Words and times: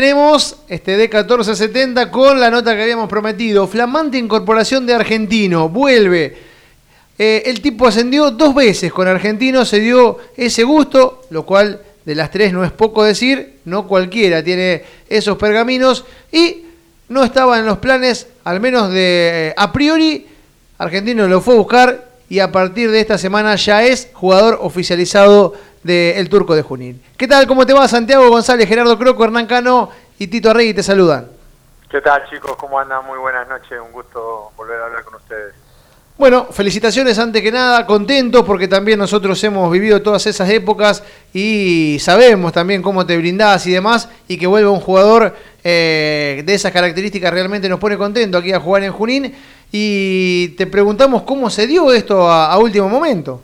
tenemos 0.00 0.58
este 0.68 1.10
D1470 1.10 2.08
con 2.10 2.38
la 2.38 2.52
nota 2.52 2.76
que 2.76 2.82
habíamos 2.82 3.08
prometido. 3.08 3.66
Flamante 3.66 4.16
incorporación 4.16 4.86
de 4.86 4.94
Argentino. 4.94 5.68
Vuelve. 5.68 6.36
Eh, 7.18 7.42
el 7.46 7.60
tipo 7.60 7.84
ascendió 7.84 8.30
dos 8.30 8.54
veces 8.54 8.92
con 8.92 9.08
Argentino, 9.08 9.64
se 9.64 9.80
dio 9.80 10.18
ese 10.36 10.62
gusto, 10.62 11.22
lo 11.30 11.44
cual 11.44 11.82
de 12.04 12.14
las 12.14 12.30
tres 12.30 12.52
no 12.52 12.64
es 12.64 12.70
poco 12.70 13.02
decir, 13.02 13.54
no 13.64 13.88
cualquiera 13.88 14.40
tiene 14.44 14.84
esos 15.08 15.36
pergaminos 15.36 16.04
y 16.30 16.66
no 17.08 17.24
estaba 17.24 17.58
en 17.58 17.66
los 17.66 17.78
planes, 17.78 18.28
al 18.44 18.60
menos 18.60 18.92
de 18.92 19.52
a 19.56 19.72
priori, 19.72 20.28
Argentino 20.78 21.26
lo 21.26 21.40
fue 21.40 21.54
a 21.54 21.58
buscar 21.58 22.08
y 22.28 22.38
a 22.38 22.52
partir 22.52 22.92
de 22.92 23.00
esta 23.00 23.18
semana 23.18 23.56
ya 23.56 23.82
es 23.82 24.10
jugador 24.12 24.60
oficializado 24.62 25.54
del 25.88 26.28
Turco 26.28 26.54
de 26.54 26.62
Junín. 26.62 27.02
¿Qué 27.16 27.26
tal? 27.26 27.46
¿Cómo 27.46 27.64
te 27.64 27.72
va 27.72 27.88
Santiago 27.88 28.28
González, 28.28 28.68
Gerardo 28.68 28.98
Croco, 28.98 29.24
Hernán 29.24 29.46
Cano 29.46 29.90
y 30.18 30.26
Tito 30.26 30.50
Arregui 30.50 30.74
te 30.74 30.82
saludan? 30.82 31.28
¿Qué 31.90 32.00
tal 32.02 32.28
chicos? 32.28 32.54
¿Cómo 32.56 32.78
andan? 32.78 33.04
Muy 33.06 33.18
buenas 33.18 33.48
noches, 33.48 33.80
un 33.80 33.92
gusto 33.92 34.52
volver 34.56 34.80
a 34.80 34.84
hablar 34.84 35.04
con 35.04 35.14
ustedes. 35.14 35.54
Bueno, 36.18 36.46
felicitaciones 36.50 37.18
antes 37.18 37.40
que 37.40 37.52
nada, 37.52 37.86
contentos 37.86 38.44
porque 38.44 38.68
también 38.68 38.98
nosotros 38.98 39.42
hemos 39.44 39.70
vivido 39.70 40.02
todas 40.02 40.26
esas 40.26 40.50
épocas 40.50 41.04
y 41.32 41.96
sabemos 42.00 42.52
también 42.52 42.82
cómo 42.82 43.06
te 43.06 43.16
brindás 43.16 43.66
y 43.68 43.72
demás, 43.72 44.08
y 44.26 44.36
que 44.36 44.46
vuelva 44.48 44.70
un 44.70 44.80
jugador 44.80 45.34
eh, 45.62 46.42
de 46.44 46.54
esas 46.54 46.72
características 46.72 47.32
realmente 47.32 47.68
nos 47.68 47.78
pone 47.78 47.96
contento 47.96 48.36
aquí 48.36 48.52
a 48.52 48.60
jugar 48.60 48.82
en 48.82 48.92
Junín. 48.92 49.34
Y 49.70 50.48
te 50.56 50.66
preguntamos 50.66 51.22
cómo 51.22 51.48
se 51.50 51.66
dio 51.66 51.92
esto 51.92 52.28
a, 52.28 52.58
último 52.58 52.88
momento. 52.88 53.42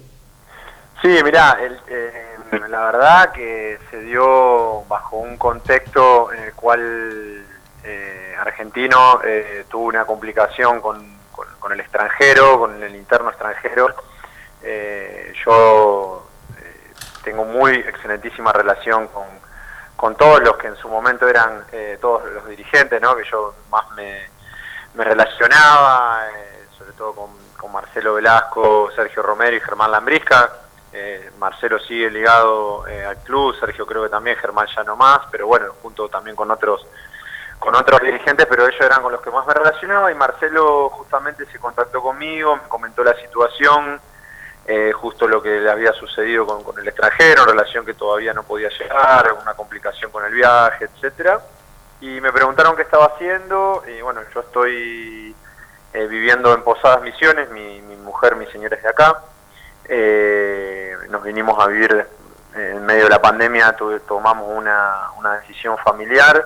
Sí, 1.01 1.17
mirá, 1.23 1.59
eh, 1.61 2.24
la 2.69 2.85
verdad 2.85 3.33
que 3.33 3.79
se 3.91 4.01
dio 4.01 4.85
bajo 4.89 5.17
un 5.17 5.37
contexto 5.37 6.33
en 6.33 6.43
el 6.45 6.55
cual 6.55 7.45
eh, 7.85 8.37
Argentino 8.39 9.21
tuvo 9.69 9.87
una 9.87 10.05
complicación 10.05 10.81
con 10.81 11.15
con, 11.59 11.73
el 11.73 11.81
extranjero, 11.81 12.59
con 12.59 12.83
el 12.83 12.95
interno 12.95 13.31
extranjero. 13.31 13.95
Eh, 14.63 15.33
yo 15.45 16.27
eh, 16.59 16.93
tengo 17.23 17.45
muy 17.45 17.75
excelentísima 17.75 18.53
relación 18.53 19.09
con, 19.09 19.25
con, 19.97 20.17
todos 20.17 20.41
los 20.41 20.57
que 20.57 20.69
en 20.69 20.77
su 20.77 20.89
momento 20.89 21.29
eran 21.29 21.65
eh, 21.73 21.99
todos 22.01 22.25
los 22.33 22.49
dirigentes, 22.49 23.01
¿no? 23.01 23.17
que 23.17 23.25
yo 23.25 23.55
más 23.71 23.91
me, 23.93 24.29
me 24.95 25.05
relacionaba, 25.05 26.23
sobre 26.79 26.93
todo 26.93 27.15
con, 27.15 27.31
con, 27.59 27.73
Marcelo 27.73 28.15
Velasco, 28.15 28.91
Sergio 28.95 29.23
Romero 29.23 29.57
y 29.57 29.61
Germán 29.61 29.91
Lambrisca. 29.91 30.51
Marcelo 31.39 31.79
sigue 31.81 32.11
ligado 32.11 32.85
al 32.85 33.17
club, 33.19 33.59
Sergio 33.59 33.85
creo 33.85 34.05
que 34.05 34.09
también, 34.09 34.37
Germán 34.37 34.69
ya 34.75 34.85
no 34.85 34.97
más, 34.97 35.21
pero 35.31 35.47
bueno, 35.47 35.73
junto 35.83 36.09
también 36.09 36.37
con 36.37 36.51
otros 36.51 36.87
con 37.65 37.75
otros 37.75 38.01
dirigentes, 38.03 38.47
pero 38.47 38.67
ellos 38.67 38.81
eran 38.81 39.01
con 39.01 39.11
los 39.11 39.23
que 39.23 39.31
más 39.31 39.47
me 39.47 39.55
relacionaba 39.55 40.13
y 40.13 40.15
Marcelo 40.15 40.91
justamente 40.91 41.47
se 41.47 41.59
contactó 41.59 42.03
conmigo, 42.03 42.57
me 42.57 42.69
comentó 42.69 43.03
la 43.03 43.15
situación, 43.15 43.99
eh, 44.67 44.93
justo 44.93 45.27
lo 45.27 45.43
que 45.43 45.61
le 45.61 45.71
había 45.71 45.93
sucedido 45.93 46.47
con, 46.47 46.79
el 46.79 46.87
extranjero, 46.87 47.47
relación 47.47 47.87
que 47.87 47.95
todavía 47.95 48.35
no 48.35 48.43
podía 48.43 48.69
llegar, 48.69 49.35
una 49.41 49.55
complicación 49.55 50.11
con 50.11 50.25
el 50.27 50.33
viaje, 50.33 50.85
etcétera. 50.85 51.41
Y 52.01 52.21
me 52.21 52.33
preguntaron 52.33 52.77
qué 52.77 52.83
estaba 52.83 53.07
haciendo 53.07 53.83
y 53.87 54.03
bueno, 54.03 54.21
yo 54.35 54.41
estoy 54.41 55.35
eh, 55.95 56.07
viviendo 56.07 56.53
en 56.53 56.63
Posadas 56.63 57.03
Misiones, 57.03 57.49
mi, 57.51 57.81
mujer, 58.05 58.37
mi 58.37 58.47
señora 58.47 58.77
es 58.77 58.83
de 58.83 58.89
acá. 58.91 59.23
Eh, 59.89 60.74
nos 61.15 61.23
vinimos 61.23 61.57
a 61.63 61.69
vivir 61.69 62.09
en 62.57 62.85
medio 62.85 63.05
de 63.05 63.11
la 63.11 63.23
pandemia, 63.23 63.77
tomamos 64.09 64.49
una, 64.49 65.11
una 65.17 65.39
decisión 65.39 65.79
familiar. 65.79 66.45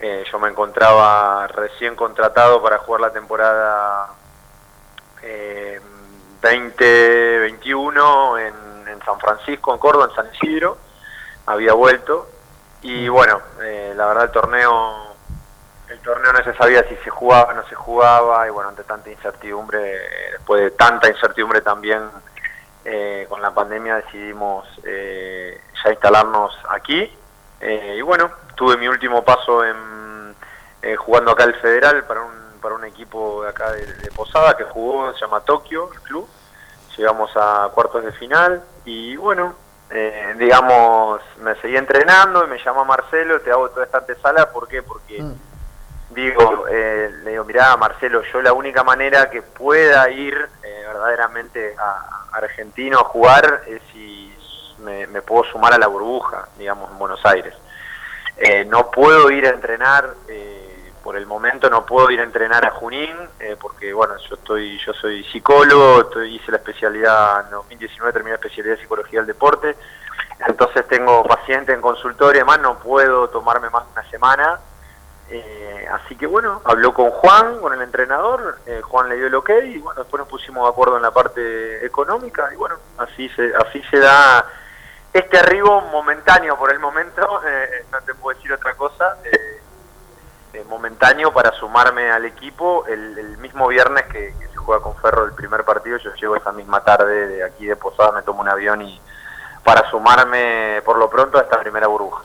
Eh, 0.00 0.24
yo 0.32 0.38
me 0.38 0.48
encontraba 0.48 1.46
recién 1.48 1.94
contratado 1.94 2.62
para 2.62 2.78
jugar 2.78 3.02
la 3.02 3.12
temporada 3.12 4.08
eh, 5.22 5.78
2021 6.40 8.38
en, 8.38 8.54
San 9.04 9.20
Francisco, 9.20 9.74
en 9.74 9.78
Córdoba, 9.78 10.06
en 10.08 10.14
San 10.16 10.34
Isidro. 10.34 10.78
Había 11.44 11.74
vuelto. 11.74 12.30
Y 12.80 13.08
bueno, 13.08 13.42
eh, 13.62 13.92
la 13.94 14.06
verdad 14.06 14.24
el 14.24 14.30
torneo 14.30 15.16
el 15.88 15.98
torneo 16.00 16.32
no 16.32 16.44
se 16.44 16.54
sabía 16.54 16.82
si 16.88 16.96
se 16.96 17.10
jugaba 17.10 17.52
o 17.52 17.54
no 17.54 17.68
se 17.68 17.74
jugaba. 17.74 18.46
Y 18.46 18.50
bueno, 18.50 18.70
ante 18.70 18.84
tanta 18.84 19.10
incertidumbre, 19.10 19.80
después 20.32 20.62
de 20.62 20.70
tanta 20.70 21.08
incertidumbre 21.08 21.60
también 21.60 22.10
eh, 22.90 23.26
con 23.28 23.42
la 23.42 23.52
pandemia 23.52 23.96
decidimos 23.96 24.66
ya 24.82 25.90
instalarnos 25.90 26.56
aquí 26.68 27.12
y 27.60 28.00
bueno, 28.02 28.30
tuve 28.54 28.76
mi 28.76 28.88
último 28.88 29.24
paso 29.24 29.64
en, 29.64 29.76
eh, 30.82 30.94
jugando 30.96 31.32
acá 31.32 31.44
el 31.44 31.54
Federal 31.54 32.04
para 32.04 32.22
un, 32.22 32.60
para 32.60 32.74
un 32.74 32.84
equipo 32.84 33.42
de 33.42 33.50
acá 33.50 33.72
de, 33.72 34.10
Posada 34.14 34.56
que 34.56 34.64
jugó, 34.64 35.12
se 35.14 35.20
llama 35.20 35.40
Tokio, 35.40 35.90
el 35.92 36.00
club. 36.00 36.28
Llegamos 36.96 37.30
a 37.36 37.70
cuartos 37.72 38.04
de 38.04 38.12
final 38.12 38.62
y 38.84 39.16
bueno, 39.16 39.54
eh, 39.90 40.34
digamos, 40.36 41.20
me 41.40 41.54
seguí 41.56 41.76
entrenando 41.76 42.44
y 42.44 42.48
me 42.48 42.58
llama 42.58 42.82
Marcelo, 42.82 43.40
te 43.40 43.52
hago 43.52 43.70
toda 43.70 43.86
esta 43.86 43.98
antesala, 43.98 44.50
¿por 44.50 44.66
qué? 44.66 44.82
Porque 44.82 45.22
mm. 45.22 45.34
digo, 46.10 46.66
eh, 46.68 47.10
le 47.22 47.30
digo, 47.30 47.44
mirá 47.44 47.76
Marcelo, 47.76 48.22
yo 48.32 48.42
la 48.42 48.52
única 48.52 48.82
manera 48.82 49.30
que 49.30 49.42
pueda 49.42 50.10
ir 50.10 50.48
verdaderamente 50.60 51.76
a, 51.78 52.17
Argentino 52.32 52.98
a 52.98 53.04
jugar 53.04 53.62
si 53.92 54.18
me, 54.78 55.22
puedo 55.22 55.44
sumar 55.44 55.74
a 55.74 55.78
la 55.78 55.86
burbuja, 55.86 56.48
digamos, 56.58 56.90
en 56.90 56.98
Buenos 56.98 57.24
Aires. 57.24 57.54
Eh, 58.36 58.64
no 58.64 58.90
puedo 58.90 59.30
ir 59.30 59.46
a 59.46 59.50
entrenar, 59.50 60.14
eh, 60.28 60.92
por 61.02 61.16
el 61.16 61.26
momento 61.26 61.68
no 61.70 61.84
puedo 61.84 62.10
ir 62.10 62.20
a 62.20 62.24
entrenar 62.24 62.64
a 62.64 62.70
Junín, 62.70 63.16
eh, 63.40 63.56
porque 63.60 63.92
bueno, 63.92 64.14
yo 64.28 64.36
estoy, 64.36 64.78
yo 64.78 64.92
soy 64.94 65.24
psicólogo, 65.24 66.22
hice 66.24 66.52
la 66.52 66.58
especialidad, 66.58 67.46
en 67.46 67.50
2019 67.50 68.12
terminé 68.12 68.30
la 68.32 68.36
especialidad 68.36 68.76
de 68.76 68.82
psicología 68.82 69.20
del 69.20 69.26
deporte, 69.26 69.76
entonces 70.46 70.86
tengo 70.86 71.24
paciente 71.24 71.72
en 71.72 71.80
consultorio, 71.80 72.42
además 72.42 72.60
no 72.60 72.78
puedo 72.78 73.28
tomarme 73.28 73.70
más 73.70 73.86
de 73.86 73.92
una 73.92 74.10
semana, 74.10 74.60
así 75.90 76.16
que 76.16 76.26
bueno, 76.26 76.62
habló 76.64 76.94
con 76.94 77.10
Juan, 77.10 77.60
con 77.60 77.72
el 77.72 77.82
entrenador, 77.82 78.58
Juan 78.82 79.08
le 79.08 79.16
dio 79.16 79.26
el 79.26 79.34
ok 79.34 79.50
y 79.64 79.78
bueno, 79.78 80.00
después 80.02 80.20
nos 80.20 80.28
pusimos 80.28 80.64
de 80.64 80.70
acuerdo 80.70 80.96
en 80.96 81.02
la 81.02 81.10
parte 81.10 81.84
económica 81.84 82.48
y 82.52 82.56
bueno, 82.56 82.76
así 82.98 83.28
se, 83.30 83.52
así 83.56 83.82
se 83.90 83.98
da 83.98 84.46
este 85.12 85.38
arribo 85.38 85.80
momentáneo 85.80 86.56
por 86.56 86.72
el 86.72 86.78
momento, 86.78 87.40
eh, 87.46 87.86
no 87.90 88.00
te 88.02 88.14
puedo 88.14 88.36
decir 88.36 88.52
otra 88.52 88.74
cosa, 88.74 89.16
eh, 89.24 89.60
eh, 90.52 90.64
momentáneo 90.68 91.32
para 91.32 91.52
sumarme 91.52 92.10
al 92.10 92.24
equipo 92.24 92.84
el, 92.86 93.36
mismo 93.38 93.68
viernes 93.68 94.04
que, 94.06 94.34
se 94.38 94.56
juega 94.56 94.82
con 94.82 94.96
Ferro 94.96 95.24
el 95.24 95.32
primer 95.32 95.64
partido, 95.64 95.96
yo 95.98 96.14
llego 96.14 96.36
esa 96.36 96.52
misma 96.52 96.82
tarde 96.82 97.26
de 97.28 97.44
aquí 97.44 97.66
de 97.66 97.76
Posada, 97.76 98.12
me 98.12 98.22
tomo 98.22 98.42
un 98.42 98.48
avión 98.48 98.82
y 98.82 99.00
para 99.64 99.88
sumarme 99.90 100.82
por 100.84 100.98
lo 100.98 101.08
pronto 101.08 101.38
a 101.38 101.42
esta 101.42 101.60
primera 101.60 101.86
burbuja. 101.86 102.22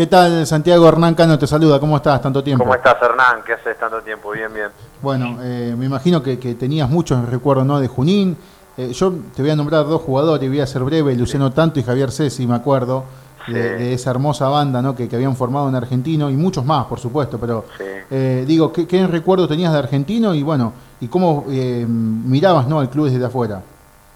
¿Qué 0.00 0.06
tal 0.06 0.46
Santiago 0.46 0.88
Hernán 0.88 1.14
Cano 1.14 1.38
te 1.38 1.46
saluda? 1.46 1.78
¿Cómo 1.78 1.98
estás? 1.98 2.22
Tanto 2.22 2.42
tiempo. 2.42 2.64
¿Cómo 2.64 2.74
estás 2.74 2.96
Hernán? 3.02 3.42
¿Qué 3.44 3.52
haces 3.52 3.78
tanto 3.78 4.00
tiempo? 4.00 4.30
Bien, 4.30 4.50
bien. 4.50 4.68
Bueno, 5.02 5.32
me 5.32 5.84
imagino 5.84 6.22
que, 6.22 6.38
que 6.38 6.54
tenías 6.54 6.88
muchos 6.88 7.28
recuerdos 7.28 7.66
¿no? 7.66 7.78
de 7.78 7.86
Junín, 7.86 8.34
eh, 8.78 8.94
yo 8.94 9.12
te 9.36 9.42
voy 9.42 9.50
a 9.50 9.56
nombrar 9.56 9.84
dos 9.84 10.00
jugadores, 10.00 10.48
voy 10.48 10.60
a 10.60 10.66
ser 10.66 10.84
breve, 10.84 11.14
Luciano 11.16 11.52
Tanto 11.52 11.80
y 11.80 11.82
Javier 11.82 12.10
Cesi, 12.12 12.46
me 12.46 12.54
acuerdo, 12.54 13.04
de, 13.46 13.92
esa 13.92 14.12
hermosa 14.12 14.48
banda 14.48 14.80
¿no? 14.80 14.96
que, 14.96 15.06
habían 15.12 15.36
formado 15.36 15.68
en 15.68 15.74
Argentino, 15.74 16.30
y 16.30 16.34
muchos 16.34 16.64
más, 16.64 16.86
por 16.86 16.98
supuesto, 16.98 17.38
pero 17.38 17.66
eh, 18.10 18.44
digo, 18.46 18.72
¿qué, 18.72 18.88
¿qué, 18.88 19.06
recuerdo 19.06 19.46
tenías 19.46 19.70
de 19.70 19.80
Argentino 19.80 20.34
y 20.34 20.42
bueno, 20.42 20.72
y 21.02 21.08
cómo 21.08 21.44
eh, 21.50 21.84
mirabas 21.86 22.66
¿no? 22.66 22.80
al 22.80 22.88
club 22.88 23.10
desde 23.10 23.26
afuera? 23.26 23.60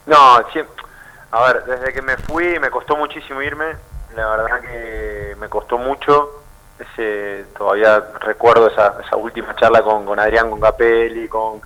No, 0.06 0.16
a 0.16 1.46
ver, 1.46 1.62
desde 1.66 1.92
que 1.92 2.00
me 2.00 2.16
fui 2.16 2.58
me 2.58 2.70
costó 2.70 2.96
muchísimo 2.96 3.42
irme, 3.42 3.66
la 4.14 4.26
verdad 4.28 4.60
que 4.60 5.36
me 5.38 5.48
costó 5.48 5.78
mucho, 5.78 6.42
ese, 6.78 7.46
todavía 7.56 8.00
recuerdo 8.20 8.68
esa, 8.68 8.96
esa 9.04 9.16
última 9.16 9.54
charla 9.56 9.82
con, 9.82 10.04
con 10.04 10.18
Adrián, 10.18 10.50
con 10.50 10.60
Capelli, 10.60 11.28
con 11.28 11.60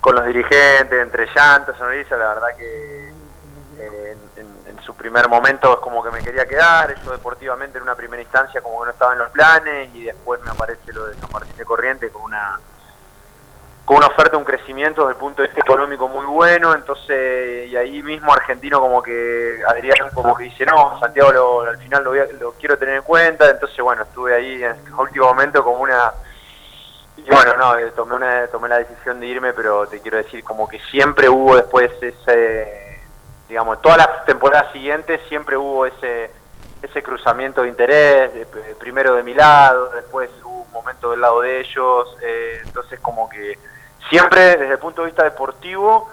con 0.00 0.14
los 0.14 0.26
dirigentes, 0.26 1.00
entre 1.00 1.26
llantos, 1.34 1.76
sonrisa, 1.76 2.16
la 2.16 2.28
verdad 2.28 2.56
que 2.56 3.08
eh, 3.78 4.16
en, 4.36 4.80
su 4.82 4.94
primer 4.94 5.28
momento 5.28 5.74
es 5.74 5.78
como 5.80 6.02
que 6.02 6.10
me 6.10 6.22
quería 6.22 6.46
quedar, 6.46 6.90
eso 6.90 7.12
deportivamente 7.12 7.78
en 7.78 7.82
una 7.82 7.94
primera 7.94 8.22
instancia 8.22 8.60
como 8.60 8.80
que 8.80 8.86
no 8.86 8.92
estaba 8.92 9.12
en 9.12 9.18
los 9.18 9.30
planes 9.30 9.94
y 9.94 10.04
después 10.04 10.40
me 10.42 10.50
aparece 10.50 10.92
lo 10.92 11.06
de 11.06 11.14
San 11.16 11.30
Martín 11.30 11.54
de 11.56 11.64
Corriente 11.64 12.10
con 12.10 12.22
una 12.22 12.58
una 13.96 14.06
oferta, 14.06 14.36
un 14.36 14.44
crecimiento 14.44 15.02
desde 15.02 15.12
el 15.12 15.18
punto 15.18 15.42
de 15.42 15.48
vista 15.48 15.62
económico 15.62 16.08
muy 16.08 16.26
bueno, 16.26 16.74
entonces, 16.74 17.68
y 17.68 17.76
ahí 17.76 18.02
mismo 18.02 18.32
Argentino 18.32 18.80
como 18.80 19.02
que 19.02 19.60
Adrián 19.66 20.10
como 20.14 20.36
que 20.36 20.44
dice, 20.44 20.64
no, 20.66 20.98
Santiago 21.00 21.62
al 21.62 21.78
final 21.78 22.04
lo, 22.04 22.14
lo 22.14 22.52
quiero 22.52 22.78
tener 22.78 22.96
en 22.96 23.02
cuenta, 23.02 23.48
entonces 23.50 23.78
bueno, 23.80 24.02
estuve 24.02 24.34
ahí 24.34 24.62
en 24.62 24.70
el 24.70 24.94
último 24.94 25.26
momento 25.26 25.64
como 25.64 25.78
una 25.78 26.12
bueno, 27.28 27.56
no, 27.56 27.78
eh, 27.78 27.92
tomé, 27.94 28.14
una, 28.14 28.46
tomé 28.46 28.68
la 28.68 28.78
decisión 28.78 29.20
de 29.20 29.26
irme, 29.26 29.52
pero 29.52 29.86
te 29.86 30.00
quiero 30.00 30.16
decir, 30.16 30.42
como 30.42 30.68
que 30.68 30.80
siempre 30.90 31.28
hubo 31.28 31.56
después 31.56 31.90
ese, 32.00 33.00
digamos, 33.48 33.80
todas 33.82 33.98
las 33.98 34.24
temporadas 34.24 34.72
siguientes 34.72 35.20
siempre 35.28 35.56
hubo 35.56 35.86
ese 35.86 36.30
ese 36.82 37.02
cruzamiento 37.02 37.62
de 37.62 37.68
interés, 37.68 38.30
primero 38.78 39.14
de 39.14 39.22
mi 39.22 39.34
lado, 39.34 39.90
después 39.90 40.30
hubo 40.42 40.62
un 40.62 40.72
momento 40.72 41.10
del 41.10 41.20
lado 41.20 41.42
de 41.42 41.60
ellos, 41.60 42.16
eh, 42.22 42.62
entonces 42.64 42.98
como 43.00 43.28
que 43.28 43.58
siempre 44.10 44.56
desde 44.56 44.72
el 44.72 44.78
punto 44.78 45.02
de 45.02 45.06
vista 45.06 45.22
deportivo, 45.22 46.10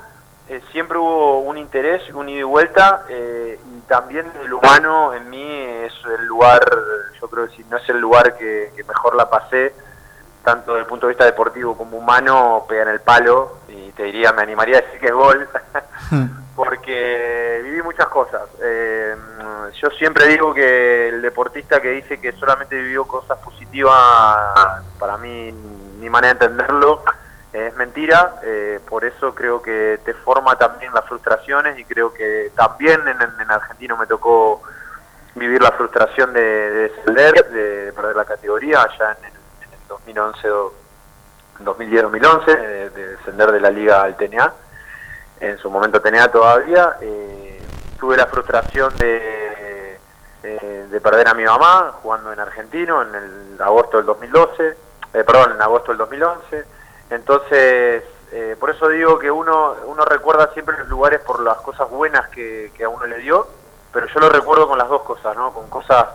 eh, 0.47 0.61
siempre 0.71 0.97
hubo 0.97 1.39
un 1.39 1.57
interés, 1.57 2.09
un 2.13 2.29
ida 2.29 2.39
y 2.39 2.43
vuelta, 2.43 3.03
eh, 3.09 3.59
y 3.65 3.79
también 3.81 4.31
el 4.41 4.53
humano 4.53 5.13
en 5.13 5.29
mí 5.29 5.43
es 5.43 5.93
el 6.05 6.25
lugar, 6.25 6.61
yo 7.19 7.27
creo 7.27 7.47
que 7.47 7.57
si 7.57 7.63
no 7.65 7.75
es 7.75 7.89
el 7.89 7.99
lugar 7.99 8.37
que, 8.37 8.71
mejor 8.87 9.15
la 9.15 9.29
pasé, 9.29 9.73
tanto 10.45 10.71
desde 10.71 10.83
el 10.83 10.87
punto 10.87 11.07
de 11.07 11.13
vista 11.13 11.25
deportivo 11.25 11.75
como 11.75 11.97
humano, 11.97 12.65
pega 12.69 12.83
en 12.83 12.89
el 12.89 13.01
palo, 13.01 13.57
y 13.67 13.91
te 13.91 14.03
diría, 14.03 14.31
me 14.31 14.43
animaría 14.43 14.77
a 14.77 14.81
decir 14.81 14.99
que 15.01 15.07
es 15.07 15.13
gol, 15.13 15.49
porque 16.55 17.59
viví 17.65 17.81
muchas 17.81 18.07
cosas. 18.07 18.43
Eh, 18.61 19.15
yo 19.81 19.89
siempre 19.91 20.27
digo 20.27 20.53
que 20.53 21.09
el 21.09 21.21
deportista 21.21 21.81
que 21.81 21.89
dice 21.89 22.21
que 22.21 22.31
solamente 22.31 22.77
vivió 22.77 23.05
cosas 23.05 23.37
positivas, 23.39 24.81
para 24.97 25.17
mí, 25.17 25.51
mi 25.99 26.09
manera 26.09 26.35
de 26.35 26.45
entenderlo, 26.45 27.03
es 27.53 27.75
mentira, 27.75 28.35
eh, 28.43 28.79
por 28.87 29.05
eso 29.05 29.33
creo 29.33 29.61
que 29.61 29.99
te 30.03 30.13
forma 30.13 30.57
también 30.57 30.93
las 30.93 31.05
frustraciones 31.05 31.79
y 31.79 31.85
creo 31.85 32.13
que 32.13 32.51
también 32.55 33.01
en, 33.07 33.17
en 33.21 33.51
Argentino 33.51 33.95
me 33.97 34.05
tocó 34.05 34.61
vivir 35.35 35.61
la 35.61 35.71
frustración 35.71 36.33
de, 36.33 36.41
descender, 36.41 37.49
de, 37.49 37.93
perder 37.93 38.15
la 38.15 38.25
categoría 38.25 38.81
allá 38.81 39.17
en 39.19 39.25
el, 39.25 39.31
2011 39.87 40.47
2010-2011, 41.63 42.45
de, 42.45 42.89
descender 42.89 43.51
de 43.51 43.59
la 43.59 43.71
liga 43.71 44.03
al 44.03 44.15
TNA, 44.15 44.53
en 45.39 45.57
su 45.57 45.71
momento 45.71 46.01
TNA 46.01 46.29
todavía, 46.29 46.97
eh, 47.01 47.61
tuve 47.99 48.17
la 48.17 48.27
frustración 48.27 48.95
de, 48.97 49.97
eh, 50.43 50.87
de 50.91 51.01
perder 51.01 51.29
a 51.29 51.33
mi 51.33 51.45
mamá 51.45 51.93
jugando 52.01 52.31
en 52.31 52.39
Argentino 52.39 53.01
en 53.01 53.15
el 53.15 53.61
agosto 53.61 53.97
del 53.97 54.05
2012, 54.05 54.77
perdón, 55.11 55.53
en 55.53 55.61
agosto 55.61 55.91
del 55.91 55.97
2011, 55.97 56.65
entonces, 57.09 58.03
eh, 58.31 58.55
por 58.59 58.69
eso 58.69 58.89
digo 58.89 59.17
que 59.17 59.31
uno, 59.31 59.75
recuerda 60.05 60.51
siempre 60.53 60.77
los 60.77 60.87
lugares 60.89 61.21
por 61.21 61.41
las 61.41 61.57
cosas 61.57 61.89
buenas 61.89 62.27
que, 62.29 62.71
a 62.83 62.89
uno 62.89 63.05
le 63.05 63.17
dio, 63.19 63.47
pero 63.93 64.07
yo 64.07 64.19
lo 64.19 64.29
recuerdo 64.29 64.67
con 64.67 64.77
las 64.77 64.89
dos 64.89 65.03
cosas, 65.03 65.35
¿no? 65.35 65.53
Con 65.53 65.69
cosas 65.69 66.05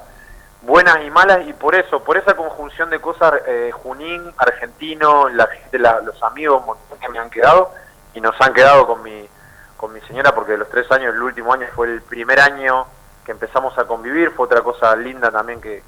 buenas 0.61 1.03
y 1.05 1.11
malas 1.11 1.47
y 1.47 1.53
por 1.53 1.75
eso, 1.75 2.05
por 2.05 2.17
esa 2.17 2.35
conjunción 2.35 2.91
de 2.91 3.01
cosas, 3.01 3.35
eh, 3.47 3.71
Junín, 3.73 4.33
argentino, 4.37 5.29
la 5.29 5.47
gente, 5.47 5.79
los 5.79 6.23
amigos 6.23 6.63
que 7.01 7.09
me 7.09 7.19
han 7.19 7.31
quedado 7.31 7.73
y 8.15 8.21
nos 8.21 8.39
han 8.41 8.53
quedado 8.53 8.87
con 8.87 9.03
mi, 9.03 9.29
con 9.77 9.93
mi 9.93 10.01
señora 10.03 10.35
porque 10.35 10.57
los 10.57 10.69
tres 10.69 10.91
años, 10.93 11.15
el 11.15 11.23
último 11.23 11.53
año 11.53 11.67
fue 11.75 11.89
el 11.89 12.03
primer 12.03 12.39
año 12.39 12.87
que 13.25 13.33
empezamos 13.33 13.77
a 13.79 13.85
convivir, 13.85 14.31
fue 14.33 14.47
otra 14.47 14.61
cosa 14.61 14.95
linda 14.95 15.31
también 15.31 15.61
que, 15.61 15.83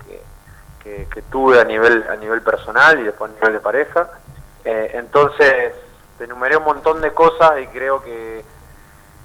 que, 0.82 1.06
que 1.12 1.22
tuve 1.22 1.60
a 1.60 1.64
nivel, 1.64 2.04
a 2.08 2.16
nivel 2.16 2.42
personal 2.42 2.98
y 2.98 3.04
después 3.04 3.30
a 3.30 3.34
nivel 3.34 3.52
de 3.52 3.60
pareja. 3.60 4.08
Eh, 4.64 4.92
entonces, 4.94 5.74
te 6.16 6.24
enumeré 6.24 6.56
un 6.56 6.64
montón 6.64 7.00
de 7.00 7.12
cosas 7.12 7.52
y 7.62 7.66
creo 7.66 8.02
que, 8.02 8.44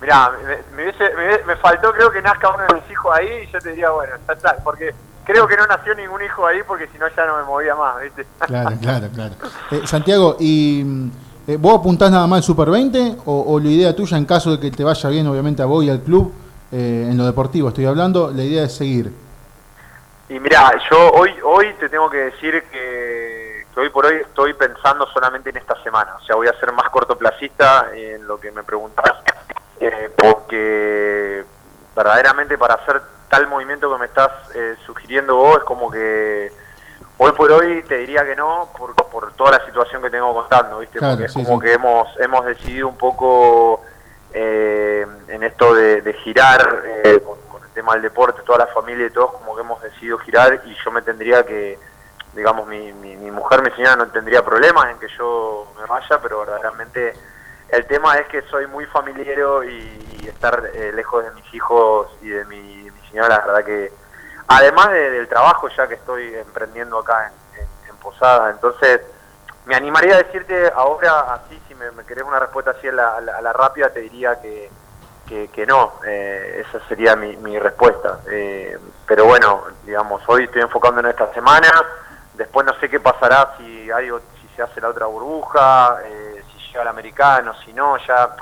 mira, 0.02 0.32
me, 0.76 1.44
me, 1.46 1.56
faltó 1.56 1.94
creo 1.94 2.12
que 2.12 2.22
nazca 2.22 2.50
uno 2.50 2.66
de 2.68 2.74
mis 2.76 2.92
hijos 2.92 3.16
ahí 3.16 3.48
y 3.48 3.52
yo 3.52 3.60
te 3.60 3.70
diría, 3.70 3.90
bueno, 3.92 4.16
ya 4.28 4.34
está, 4.34 4.58
porque 4.64 4.94
creo 5.24 5.48
que 5.48 5.56
no 5.56 5.66
nació 5.68 5.96
ningún 5.96 6.22
hijo 6.22 6.46
ahí 6.46 6.60
porque 6.68 6.88
si 6.88 6.98
no 6.98 7.08
ya 7.16 7.26
no 7.26 7.38
me 7.38 7.44
movía 7.44 7.76
más, 7.76 8.02
¿viste? 8.02 8.26
Claro, 8.40 8.76
claro, 8.82 9.08
claro. 9.14 9.36
Eh, 9.72 9.82
Santiago, 9.86 10.36
¿y 10.40 11.10
eh, 11.48 11.58
vos 11.58 11.80
apuntás 11.80 12.12
nada 12.12 12.28
más 12.28 12.38
al 12.38 12.44
Super 12.44 12.70
20 12.70 13.18
o, 13.26 13.60
la 13.60 13.70
idea 13.70 13.96
tuya 13.96 14.18
en 14.18 14.26
caso 14.26 14.52
de 14.52 14.60
que 14.60 14.76
te 14.76 14.84
vaya 14.84 15.10
bien, 15.10 15.26
obviamente, 15.28 15.62
a 15.62 15.66
vos 15.66 15.84
y 15.86 15.90
al 15.90 16.02
club, 16.02 16.34
en 16.72 17.18
lo 17.18 17.26
deportivo 17.26 17.70
estoy 17.70 17.86
hablando, 17.86 18.32
la 18.32 18.44
idea 18.44 18.64
es 18.66 18.76
seguir? 18.76 19.12
Y 20.30 20.40
mira, 20.40 20.72
yo 20.92 21.12
hoy, 21.14 21.32
hoy 21.44 21.74
te 21.80 21.90
tengo 21.90 22.08
que 22.10 22.18
decir 22.18 22.64
que 22.72 23.19
hoy 23.80 23.90
por 23.90 24.06
hoy 24.06 24.18
estoy 24.18 24.54
pensando 24.54 25.08
solamente 25.08 25.50
en 25.50 25.58
esta 25.58 25.82
semana, 25.82 26.16
o 26.22 26.26
sea, 26.26 26.36
voy 26.36 26.48
a 26.48 26.60
ser 26.60 26.72
más 26.74 26.90
cortoplacista 26.90 27.90
en 27.94 28.28
lo 28.28 28.40
que 28.40 28.52
me 28.52 28.64
preguntas, 28.64 29.12
eh, 29.80 30.12
porque 30.16 31.44
verdaderamente 31.96 32.58
para 32.58 32.76
hacer 32.76 33.02
tal 33.30 33.48
movimiento 33.48 33.92
que 33.92 34.00
me 34.00 34.06
estás 34.06 34.32
eh, 34.56 34.76
sugiriendo 34.86 35.36
vos 35.36 35.58
es 35.58 35.64
como 35.64 35.90
que 35.90 36.52
hoy 37.18 37.32
por 37.34 37.52
hoy 37.52 37.84
te 37.84 37.98
diría 38.00 38.26
que 38.26 38.36
no 38.36 38.70
por, 38.78 38.96
por 38.96 39.34
toda 39.34 39.52
la 39.52 39.66
situación 39.66 40.02
que 40.02 40.10
tengo 40.10 40.34
contando, 40.34 40.80
¿viste? 40.80 41.00
porque 41.00 41.26
es 41.26 41.34
como 41.34 41.60
que 41.60 41.74
hemos 41.74 42.08
hemos 42.20 42.46
decidido 42.46 42.88
un 42.88 42.98
poco 42.98 43.82
eh, 44.34 45.06
en 45.28 45.44
esto 45.44 45.74
de, 45.74 46.14
girar 46.24 46.84
con, 47.24 47.38
con, 47.50 47.64
el 47.64 47.70
tema 47.74 47.94
del 47.94 48.04
deporte, 48.04 48.42
toda 48.46 48.60
la 48.60 48.68
familia 48.68 49.08
y 49.08 49.12
todos, 49.12 49.32
como 49.34 49.56
que 49.56 49.62
hemos 49.62 49.82
decidido 49.82 50.18
girar 50.20 50.62
y 50.66 50.76
yo 50.84 50.92
me 50.92 51.02
tendría 51.02 51.46
que 51.46 51.78
digamos, 52.34 52.68
mi, 52.68 52.94
mi, 52.94 53.32
mujer, 53.32 53.62
mi 53.62 53.72
señora 53.72 53.96
no 53.96 54.08
tendría 54.08 54.44
problemas 54.44 54.90
en 54.92 55.00
que 55.00 55.08
yo 55.18 55.68
me 55.80 55.86
vaya, 55.86 56.20
pero 56.22 56.40
verdaderamente 56.40 57.14
el 57.70 57.86
tema 57.86 58.18
es 58.18 58.28
que 58.28 58.42
soy 58.44 58.68
muy 58.68 58.86
familiero 58.86 59.64
y, 59.64 60.08
estar 60.28 60.70
eh, 60.74 60.92
lejos 60.94 61.26
de 61.26 61.32
mis 61.32 61.54
hijos 61.54 62.08
y 62.22 62.30
de 62.30 62.46
mi, 62.46 62.88
señora, 63.10 63.40
la 63.40 63.46
verdad 63.48 63.66
que, 63.66 63.92
además 64.48 64.92
del 64.92 65.28
trabajo 65.28 65.68
ya 65.70 65.88
que 65.88 65.96
estoy 65.96 66.36
emprendiendo 66.36 67.00
acá 67.00 67.32
en, 67.58 67.96
Posada, 68.00 68.52
entonces 68.52 69.02
me 69.66 69.76
animaría 69.76 70.16
a 70.16 70.24
decirte 70.24 70.72
ahora, 70.74 71.34
así, 71.34 71.62
si 71.68 71.76
me, 71.76 71.90
querés 72.08 72.24
una 72.24 72.40
respuesta 72.40 72.72
así 72.72 72.88
a 72.88 72.94
la, 72.94 73.54
rápida, 73.54 73.90
te 73.90 74.00
diría 74.00 74.40
que, 74.40 74.70
que, 75.28 75.66
no, 75.68 75.96
eh, 76.06 76.64
esa 76.66 76.80
sería 76.88 77.18
mi, 77.18 77.36
mi 77.38 77.60
respuesta. 77.60 78.22
Eh, 78.32 78.78
pero 79.06 79.26
bueno, 79.26 79.64
digamos, 79.86 80.22
hoy 80.28 80.46
estoy 80.46 80.62
enfocando 80.62 81.02
en 81.02 81.08
esta 81.08 81.34
semana, 81.34 81.68
Después 82.40 82.66
no 82.66 82.74
sé 82.80 82.90
qué 82.90 83.02
pasará 83.02 83.56
si 83.58 83.92
hay 83.92 84.08
si 84.08 84.48
se 84.56 84.62
hace 84.62 84.80
la 84.80 84.88
otra 84.88 85.08
burbuja, 85.08 85.98
eh, 86.06 86.42
si 86.48 86.68
llega 86.68 86.84
el 86.84 86.88
americano, 86.88 87.54
si 87.66 87.74
no, 87.74 87.98
ya 88.08 88.34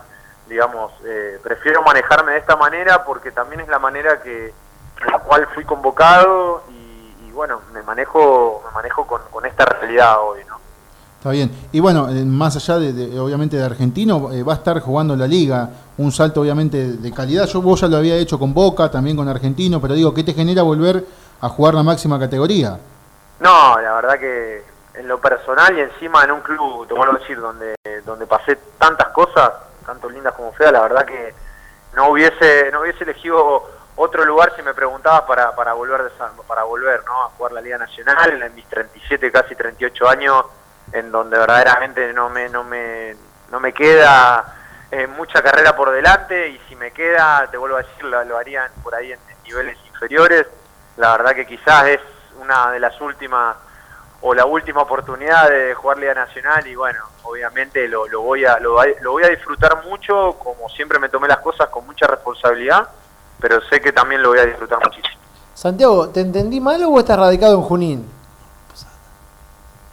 digamos, 0.47 0.91
eh, 1.03 1.39
prefiero 1.41 1.81
manejarme 1.81 2.33
de 2.33 2.37
esta 2.37 2.55
manera 2.55 3.03
porque 3.03 3.31
también 3.31 3.61
es 3.61 3.67
la 3.67 3.79
manera 3.79 4.21
que 4.21 4.53
en 5.01 5.11
la 5.11 5.17
cual 5.17 5.47
fui 5.55 5.63
convocado 5.63 6.61
y, 6.69 7.31
bueno, 7.31 7.59
me 7.73 7.81
manejo 7.81 8.61
me 8.67 8.71
manejo 8.71 9.07
con, 9.07 9.45
esta 9.47 9.65
realidad 9.65 10.17
hoy, 10.21 10.41
¿no? 10.47 10.57
Está 11.17 11.31
bien. 11.31 11.51
Y 11.71 11.79
bueno, 11.79 12.07
eh, 12.09 12.23
más 12.23 12.55
allá 12.55 12.77
de, 12.77 13.19
obviamente 13.19 13.57
de 13.57 13.63
argentino, 13.63 14.29
va 14.45 14.53
a 14.53 14.57
estar 14.57 14.79
jugando 14.79 15.15
la 15.15 15.25
liga, 15.25 15.71
un 15.97 16.11
salto 16.11 16.41
obviamente 16.41 16.97
de 16.97 17.11
calidad. 17.11 17.47
Yo 17.47 17.63
vos 17.63 17.81
ya 17.81 17.87
lo 17.87 17.97
había 17.97 18.15
hecho 18.15 18.37
con 18.37 18.53
Boca, 18.53 18.91
también 18.91 19.17
con 19.17 19.27
argentino, 19.27 19.81
pero 19.81 19.95
digo, 19.95 20.13
¿qué 20.13 20.23
te 20.23 20.35
genera 20.35 20.61
volver 20.61 21.03
a 21.41 21.49
jugar 21.49 21.73
la 21.73 21.81
máxima 21.81 22.19
categoría? 22.19 22.77
No, 23.39 23.79
la 23.79 23.93
verdad 23.93 24.19
que 24.19 24.63
en 24.95 25.07
lo 25.07 25.19
personal 25.19 25.77
y 25.77 25.81
encima 25.81 26.23
en 26.23 26.31
un 26.31 26.41
club, 26.41 26.87
te 26.87 26.93
vuelvo 26.93 27.15
a 27.15 27.19
decir, 27.19 27.39
donde, 27.39 27.75
donde 28.03 28.25
pasé 28.25 28.57
tantas 28.77 29.09
cosas, 29.09 29.51
tanto 29.85 30.09
lindas 30.09 30.33
como 30.33 30.51
feas, 30.53 30.71
la 30.71 30.81
verdad 30.81 31.05
que 31.05 31.33
no 31.93 32.09
hubiese, 32.09 32.71
no 32.71 32.81
hubiese 32.81 33.03
elegido 33.03 33.69
otro 33.95 34.25
lugar 34.25 34.53
si 34.55 34.61
me 34.61 34.73
preguntabas 34.73 35.21
para, 35.23 35.55
para 35.55 35.73
volver 35.73 36.03
de, 36.03 36.11
para 36.47 36.63
volver 36.63 37.03
¿no? 37.05 37.23
a 37.23 37.29
jugar 37.29 37.51
la 37.51 37.61
Liga 37.61 37.77
Nacional 37.77 38.41
en 38.41 38.55
mis 38.55 38.65
37, 38.67 39.31
casi 39.31 39.55
38 39.55 40.09
años, 40.09 40.45
en 40.91 41.11
donde 41.11 41.37
verdaderamente 41.37 42.13
no 42.13 42.29
me, 42.29 42.49
no 42.49 42.63
me, 42.63 43.15
no 43.51 43.59
me 43.59 43.73
queda 43.73 44.55
eh, 44.91 45.05
mucha 45.07 45.41
carrera 45.41 45.75
por 45.75 45.91
delante 45.91 46.49
y 46.49 46.59
si 46.69 46.75
me 46.75 46.91
queda, 46.91 47.47
te 47.51 47.57
vuelvo 47.57 47.77
a 47.77 47.83
decir, 47.83 48.03
lo, 48.03 48.23
lo 48.23 48.37
harían 48.37 48.71
por 48.83 48.95
ahí 48.95 49.11
en 49.11 49.19
niveles 49.43 49.77
inferiores. 49.87 50.47
La 50.97 51.17
verdad 51.17 51.35
que 51.35 51.45
quizás 51.45 51.87
es 51.87 52.01
una 52.39 52.71
de 52.71 52.79
las 52.79 52.99
últimas 53.01 53.55
o 54.21 54.33
la 54.33 54.45
última 54.45 54.81
oportunidad 54.81 55.49
de 55.49 55.73
jugar 55.75 55.97
Liga 55.99 56.13
Nacional 56.13 56.65
y 56.65 56.75
bueno, 56.75 56.99
obviamente 57.23 57.87
lo, 57.87 58.07
voy 58.21 58.45
a 58.45 58.59
lo, 58.59 58.73
voy 58.73 59.23
a 59.23 59.29
disfrutar 59.29 59.85
mucho, 59.85 60.35
como 60.39 60.67
siempre 60.69 60.99
me 60.99 61.09
tomé 61.09 61.27
las 61.27 61.39
cosas 61.39 61.69
con 61.69 61.85
mucha 61.85 62.07
responsabilidad, 62.07 62.89
pero 63.39 63.61
sé 63.69 63.79
que 63.79 63.91
también 63.91 64.21
lo 64.21 64.29
voy 64.29 64.39
a 64.39 64.45
disfrutar 64.45 64.79
muchísimo. 64.83 65.21
Santiago, 65.53 66.09
¿te 66.09 66.21
entendí 66.21 66.59
mal 66.59 66.83
o 66.83 66.99
estás 66.99 67.17
radicado 67.17 67.55
en 67.55 67.61
Junín? 67.61 68.11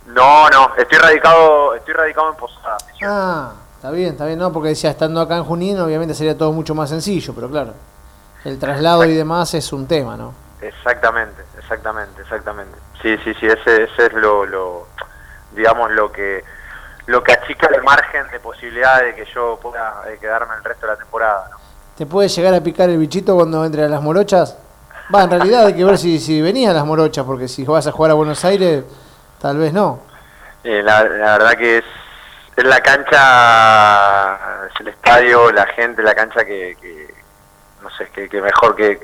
No, 0.07 0.49
no, 0.51 0.75
estoy 0.77 0.99
radicado, 0.99 1.75
estoy 1.75 1.95
radicado 1.95 2.31
en 2.31 2.37
Posada. 2.37 2.77
Ah, 3.07 3.53
está 3.77 3.91
bien, 3.91 4.13
está 4.13 4.27
bien, 4.27 4.39
no, 4.39 4.53
porque 4.53 4.71
decía 4.71 4.91
estando 4.91 5.21
acá 5.21 5.37
en 5.37 5.45
Junín, 5.45 5.79
obviamente 5.81 6.15
sería 6.15 6.37
todo 6.37 6.53
mucho 6.53 6.75
más 6.75 6.91
sencillo, 6.91 7.35
pero 7.35 7.51
claro, 7.51 7.75
el 8.45 8.59
traslado 8.59 9.05
y 9.05 9.15
demás 9.15 9.55
es 9.55 9.73
un 9.73 9.87
tema, 9.87 10.17
¿no? 10.17 10.35
Exactamente, 10.61 11.43
exactamente, 11.65 12.23
exactamente. 12.23 12.79
Sí, 13.03 13.17
sí, 13.25 13.35
sí, 13.35 13.47
ese, 13.47 13.85
ese 13.85 14.07
es 14.07 14.13
lo, 14.13 14.47
lo, 14.47 14.87
digamos, 15.53 15.91
lo 15.91 16.13
que 16.13 16.45
lo 17.07 17.23
que 17.23 17.33
achica 17.33 17.67
el 17.67 17.83
margen 17.83 18.27
de 18.31 18.41
posibilidad 18.41 19.03
de 19.03 19.15
que 19.15 19.27
yo 19.27 19.59
pueda 19.61 20.03
eh, 20.09 20.17
quedarme 20.19 20.55
el 20.57 20.65
resto 20.65 20.87
de 20.87 20.93
la 20.93 20.99
temporada. 20.99 21.51
¿Te 21.97 22.07
puede 22.07 22.29
llegar 22.29 22.55
a 22.55 22.61
picar 22.63 22.89
el 22.89 22.99
bichito 22.99 23.35
cuando 23.35 23.65
entre 23.65 23.85
a 23.85 23.89
las 23.89 24.01
morochas? 24.01 24.57
Va, 25.15 25.25
en 25.25 25.31
realidad 25.31 25.67
hay 25.67 25.75
que 25.75 25.85
ver 25.85 25.99
si, 25.99 26.19
si 26.19 26.41
venía 26.41 26.71
a 26.71 26.75
las 26.75 26.87
morochas, 26.87 27.25
porque 27.27 27.47
si 27.47 27.65
vas 27.65 27.87
a 27.87 27.93
jugar 27.93 28.13
a 28.13 28.15
Buenos 28.15 28.43
Aires, 28.45 28.85
tal 29.39 29.59
vez 29.59 29.73
no. 29.73 30.01
Eh, 30.65 30.83
la, 30.83 31.03
verdad 31.03 31.53
que 31.53 31.79
es, 31.79 31.85
es 32.57 32.65
la 32.65 32.81
cancha, 32.81 34.67
es 34.67 34.81
el 34.81 34.89
estadio, 34.89 35.53
la 35.53 35.67
gente, 35.67 36.03
la 36.03 36.15
cancha 36.15 36.43
que, 36.45 36.75
que 36.81 37.15
no 37.83 37.91
sé, 37.91 38.09
que, 38.15 38.31
que 38.31 38.41
mejor 38.41 38.75
que 38.75 38.99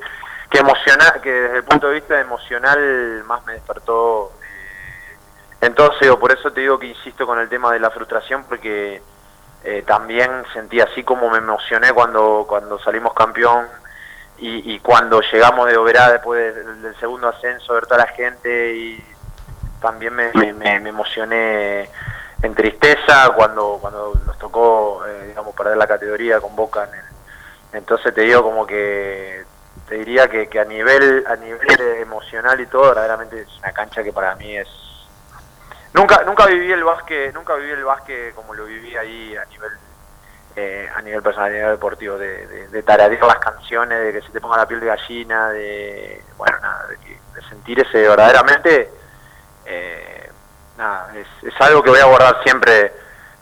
que 0.51 0.59
emocional, 0.59 1.21
que 1.23 1.31
desde 1.33 1.57
el 1.59 1.65
punto 1.65 1.89
de 1.89 1.95
vista 1.95 2.21
emocional 2.21 3.23
más 3.25 3.45
me 3.47 3.53
despertó. 3.55 4.33
eh, 4.43 5.17
entonces, 5.63 6.11
por 6.17 6.33
eso 6.33 6.53
te 6.53 6.61
digo 6.63 6.79
que 6.79 6.87
insisto 6.87 7.27
con 7.27 7.39
el 7.39 7.49
tema 7.49 7.73
de 7.73 7.79
la 7.81 7.91
frustración, 7.91 8.45
porque 8.45 9.01
eh, 9.65 9.85
también 9.87 10.31
sentí 10.53 10.81
así 10.81 11.05
como 11.05 11.29
me 11.31 11.39
emocioné 11.39 11.93
cuando, 11.93 12.45
cuando 12.49 12.79
salimos 12.81 13.13
campeón 13.15 13.67
y, 14.43 14.79
cuando 14.81 15.21
llegamos 15.21 15.67
de 15.69 15.77
Oberá 15.77 16.11
después 16.11 16.55
del, 16.55 16.97
segundo 16.99 17.29
ascenso, 17.29 17.75
ver 17.75 17.85
toda 17.85 17.99
la 17.99 18.07
gente 18.07 18.73
y 18.75 19.05
también 19.83 20.15
me, 20.15 20.33
me- 20.33 20.55
me- 20.55 20.81
me 20.81 20.89
emocioné 20.89 21.91
en 22.43 22.55
tristeza 22.55 23.33
cuando 23.37 23.77
cuando 23.83 24.15
nos 24.27 24.39
tocó 24.39 25.05
eh, 25.07 25.27
digamos 25.29 25.55
perder 25.55 25.77
la 25.77 25.87
categoría 25.87 26.41
con 26.41 26.57
Boca 26.57 26.85
en 26.85 26.95
el- 26.95 27.05
entonces 27.81 28.15
te 28.15 28.23
digo 28.23 28.43
como 28.43 28.67
que 28.67 29.45
te 29.91 29.97
diría 29.97 30.29
que, 30.29 30.47
que 30.47 30.61
a 30.61 30.65
nivel 30.65 31.25
a 31.27 31.35
nivel 31.35 31.81
emocional 32.01 32.61
y 32.61 32.67
todo 32.67 32.83
verdaderamente 32.83 33.41
es 33.41 33.49
una 33.59 33.73
cancha 33.73 34.05
que 34.05 34.13
para 34.13 34.37
mí 34.37 34.57
es 34.57 34.69
nunca 35.93 36.23
nunca 36.23 36.47
viví 36.47 36.71
el 36.71 36.85
básquet 36.85 37.35
nunca 37.35 37.57
viví 37.57 37.73
el 37.73 37.85
básquet 37.85 38.33
como 38.37 38.55
lo 38.55 38.67
viví 38.67 38.97
ahí 38.97 39.37
a 39.37 39.45
nivel 39.47 39.73
eh, 40.55 40.89
a 40.95 41.03
nivel 41.03 41.21
personal 41.23 41.51
a 41.51 41.53
nivel 41.53 41.71
deportivo 41.73 42.17
de, 42.19 42.47
de, 42.47 42.69
de 42.69 43.19
las 43.21 43.39
canciones 43.41 44.01
de 44.01 44.13
que 44.13 44.25
se 44.25 44.31
te 44.31 44.41
ponga 44.41 44.59
la 44.59 44.69
piel 44.69 44.79
de 44.79 44.87
gallina 44.87 45.51
de 45.51 46.23
bueno 46.39 46.57
nada 46.61 46.87
de, 46.87 46.97
de 46.97 47.49
sentir 47.49 47.81
ese 47.81 48.07
verdaderamente 48.07 48.93
eh, 49.67 50.31
nada, 50.79 51.13
es, 51.17 51.27
es 51.53 51.61
algo 51.61 51.83
que 51.83 51.91
voy 51.91 52.01
a 52.01 52.05
guardar 52.05 52.41
siempre 52.45 52.93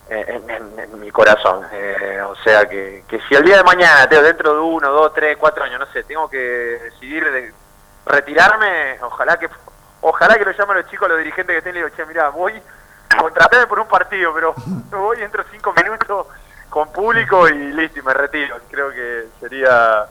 en, 0.08 0.50
en- 0.50 0.78
en 0.78 1.00
mi 1.00 1.10
corazón. 1.10 1.64
Eh, 1.72 2.20
o 2.26 2.34
sea 2.36 2.66
que, 2.68 3.04
que 3.08 3.20
si 3.28 3.34
el 3.34 3.44
día 3.44 3.58
de 3.58 3.64
mañana, 3.64 4.08
Teo, 4.08 4.22
dentro 4.22 4.54
de 4.54 4.60
uno, 4.60 4.90
dos, 4.90 5.12
tres, 5.14 5.36
cuatro 5.38 5.64
años, 5.64 5.78
no 5.80 5.86
sé, 5.92 6.02
tengo 6.04 6.28
que 6.30 6.38
decidir 6.38 7.24
de 7.30 7.52
retirarme, 8.06 8.98
ojalá 9.02 9.38
que 9.38 9.48
ojalá 10.00 10.36
que 10.38 10.44
lo 10.44 10.52
llamen 10.52 10.76
los 10.78 10.86
chicos, 10.90 11.08
los 11.08 11.18
dirigentes 11.18 11.54
que 11.54 11.58
estén 11.58 11.72
y 11.72 11.78
le 11.80 11.84
digo, 11.84 11.96
che, 11.96 12.06
mirá, 12.06 12.28
voy, 12.30 12.54
contratame 13.20 13.66
por 13.66 13.80
un 13.80 13.88
partido, 13.88 14.32
pero 14.34 14.54
voy, 14.90 15.20
entro 15.22 15.42
cinco 15.50 15.72
minutos 15.82 16.26
con 16.70 16.90
público 16.92 17.48
y 17.48 17.72
listo, 17.72 17.98
y 17.98 18.02
me 18.02 18.14
retiro. 18.14 18.56
Creo 18.70 18.90
que 18.90 19.26
sería 19.40 20.06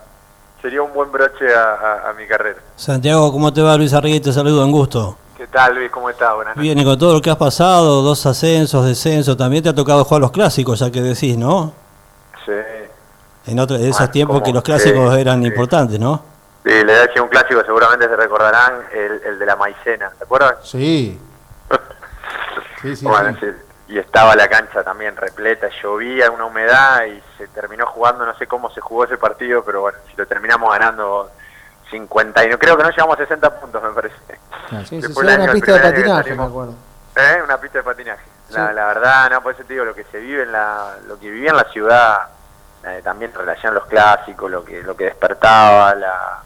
sería 0.62 0.82
un 0.82 0.92
buen 0.94 1.12
broche 1.12 1.54
a, 1.56 1.74
a- 1.75 2.10
a 2.10 2.13
mi 2.13 2.25
carrera. 2.27 2.60
Santiago, 2.75 3.32
¿cómo 3.32 3.54
te 3.54 3.62
va? 3.62 3.75
Luis 3.77 3.94
Arriguete, 3.94 4.25
te 4.25 4.34
saludo, 4.34 4.66
un 4.66 4.72
gusto. 4.72 5.18
¿Qué 5.38 5.46
tal, 5.48 5.75
Luis? 5.75 5.91
¿Cómo 5.91 6.10
estás? 6.10 6.34
Buenas 6.36 6.56
noches. 6.56 6.63
Bien, 6.63 6.79
y 6.79 6.84
con 6.84 6.98
todo 6.98 7.13
lo 7.13 7.22
que 7.22 7.29
has 7.29 7.36
pasado, 7.36 8.01
dos 8.01 8.25
ascensos, 8.25 8.86
descensos, 8.86 9.38
también 9.38 9.62
te 9.63 9.70
ha 9.70 9.75
tocado 9.75 10.03
jugar 10.03 10.22
los 10.22 10.32
clásicos, 10.32 10.79
ya 10.79 10.91
que 10.91 11.01
decís, 11.01 11.38
¿no? 11.38 11.74
Sí. 12.46 12.51
En, 13.46 13.60
otro, 13.60 13.75
en 13.75 13.84
esos 13.86 14.01
Ah, 14.01 14.12
tiempos 14.12 14.41
que 14.41 14.51
los 14.51 14.63
clásicos 14.63 15.13
Sí, 15.13 15.22
eran 15.22 15.41
sí. 15.41 15.48
importantes, 15.48 16.00
¿no? 16.00 16.24
Sí, 16.65 16.72
le 16.74 16.84
voy 16.86 16.94
a 16.96 17.01
decir 17.01 17.22
un 17.22 17.27
clásico, 17.29 17.62
seguramente 17.63 18.08
se 18.08 18.15
recordarán, 18.15 18.82
el, 18.91 19.22
el 19.25 19.39
de 19.39 19.46
la 19.46 19.56
maicena, 19.56 20.12
¿te 20.17 20.24
acuerdas? 20.24 20.56
Sí, 20.63 21.20
sí, 22.82 22.96
sí. 22.96 23.06
bueno, 23.06 23.38
sí. 23.39 23.46
sí, 23.46 23.94
Y 23.94 24.00
estaba 24.00 24.36
la 24.36 24.48
cancha 24.48 24.84
también 24.84 25.15
repleta, 25.15 25.67
llovía, 25.84 26.32
una 26.32 26.46
humedad 26.46 27.06
y 27.06 27.22
se 27.38 27.48
terminó 27.50 27.86
jugando, 27.86 28.25
no 28.25 28.36
sé 28.38 28.48
cómo 28.48 28.72
se 28.72 28.82
jugó 28.82 29.03
ese 29.06 29.17
partido, 29.17 29.63
pero 29.63 29.82
bueno, 29.82 30.00
si 30.10 30.17
lo 30.17 30.25
terminamos 30.25 30.70
ganando 30.74 31.29
50 31.91 32.46
y 32.46 32.50
no 32.50 32.58
creo 32.60 32.77
que 32.77 32.84
no 32.84 32.89
llegamos 32.89 33.15
a 33.15 33.17
60 33.20 33.60
puntos, 33.60 33.82
me 33.84 33.89
parece. 33.89 34.15
Claro. 34.70 34.86
Sí, 34.86 35.01
sí, 35.01 35.08
Que 35.08 35.13
sí, 35.13 35.27
año- 35.27 35.44
una 35.44 35.53
pista 35.53 35.74
de 35.74 35.79
patinaje, 35.79 36.36
me 36.36 36.44
acuerdo. 36.44 36.74
¿Eh? 37.15 37.41
Una 37.44 37.58
pista 37.60 37.77
de 37.79 37.84
patinaje. 37.84 38.24
La, 38.50 38.70
Sí. 38.70 38.75
la 38.75 38.86
verdad, 38.88 39.29
no, 39.32 39.41
por 39.41 39.53
eso 39.53 39.63
te 39.63 39.74
digo, 39.74 39.86
lo 39.86 39.96
que 39.96 40.03
se 40.06 40.20
vive 40.20 40.44
en 40.44 40.51
la, 40.51 40.96
lo 41.08 41.20
que 41.20 41.29
vivía 41.29 41.50
en 41.51 41.58
la 41.58 41.65
ciudad, 41.65 42.27
eh, 42.86 43.01
también 43.03 43.32
en 43.32 43.38
relación 43.39 43.72
a 43.72 43.75
los 43.79 43.86
clásicos, 43.88 44.50
lo 44.50 44.63
que, 44.63 44.82
lo 44.84 44.96
que 44.96 45.06
despertaba, 45.06 45.94
la, 45.96 46.39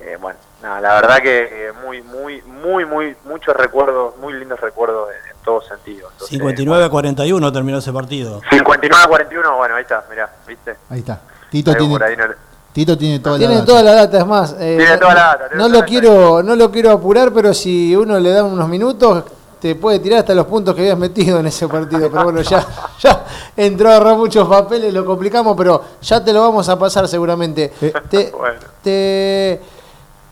eh, 0.00 0.16
bueno, 0.20 0.38
nada, 0.62 0.80
la 0.80 0.94
verdad 0.94 1.16
que 1.18 1.68
eh, 1.68 1.72
muy, 1.72 2.00
muy, 2.02 2.40
muy, 2.42 2.84
muy, 2.84 3.16
muchos 3.24 3.54
recuerdos, 3.56 4.16
muy 4.18 4.32
lindos 4.34 4.60
recuerdos 4.60 5.10
en, 5.10 5.30
en 5.36 5.42
todo 5.44 5.60
sentido. 5.62 6.08
Entonces, 6.12 6.28
59 6.28 6.84
a 6.84 6.88
41 6.88 7.52
terminó 7.52 7.78
ese 7.78 7.92
partido. 7.92 8.40
59 8.50 9.02
a 9.04 9.08
41, 9.08 9.56
bueno, 9.56 9.74
ahí 9.74 9.82
está, 9.82 10.04
mirá, 10.08 10.30
viste. 10.46 10.76
Ahí 10.90 11.00
está. 11.00 11.20
Tito 11.50 11.70
Algo 11.72 11.80
tiene, 11.80 11.94
por 11.98 12.02
ahí 12.04 12.16
no 12.16 12.26
le- 12.28 12.47
Tito 12.78 12.96
tiene 12.96 13.18
toda 13.18 13.32
la 13.34 13.38
Tiene 13.40 13.54
data. 13.56 13.66
toda 13.66 13.82
la 13.82 13.92
data, 13.94 14.18
es 14.18 14.26
más. 14.26 14.52
eh, 14.60 14.76
Tiene 14.78 14.98
toda 14.98 15.12
la 15.14 15.20
data, 15.22 15.48
tiene 15.48 15.62
No 15.64 15.68
lo 15.68 15.84
quiero, 15.84 16.42
no 16.44 16.54
lo 16.54 16.70
quiero 16.70 16.92
apurar, 16.92 17.32
pero 17.32 17.52
si 17.52 17.96
uno 17.96 18.20
le 18.20 18.30
da 18.30 18.44
unos 18.44 18.68
minutos, 18.68 19.24
te 19.60 19.74
puede 19.74 19.98
tirar 19.98 20.20
hasta 20.20 20.32
los 20.32 20.46
puntos 20.46 20.76
que 20.76 20.82
habías 20.82 20.96
metido 20.96 21.40
en 21.40 21.46
ese 21.46 21.66
partido. 21.66 22.08
Pero 22.08 22.22
bueno, 22.22 22.40
ya, 22.42 22.64
ya 23.00 23.24
entró 23.56 23.88
a 23.88 23.96
agarrar 23.96 24.16
muchos 24.16 24.46
papeles, 24.46 24.94
lo 24.94 25.04
complicamos, 25.04 25.56
pero 25.56 25.82
ya 26.00 26.22
te 26.24 26.32
lo 26.32 26.40
vamos 26.42 26.68
a 26.68 26.78
pasar 26.78 27.08
seguramente. 27.08 27.72
Eh. 27.80 27.92
Te- 28.08 28.30
Bueno. 28.38 28.60
te- 28.80 29.60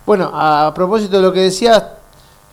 bueno, 0.07 0.31
a 0.33 0.73
propósito 0.73 1.17
de 1.17 1.23
lo 1.25 1.33
que 1.33 1.41
decías, 1.41 1.83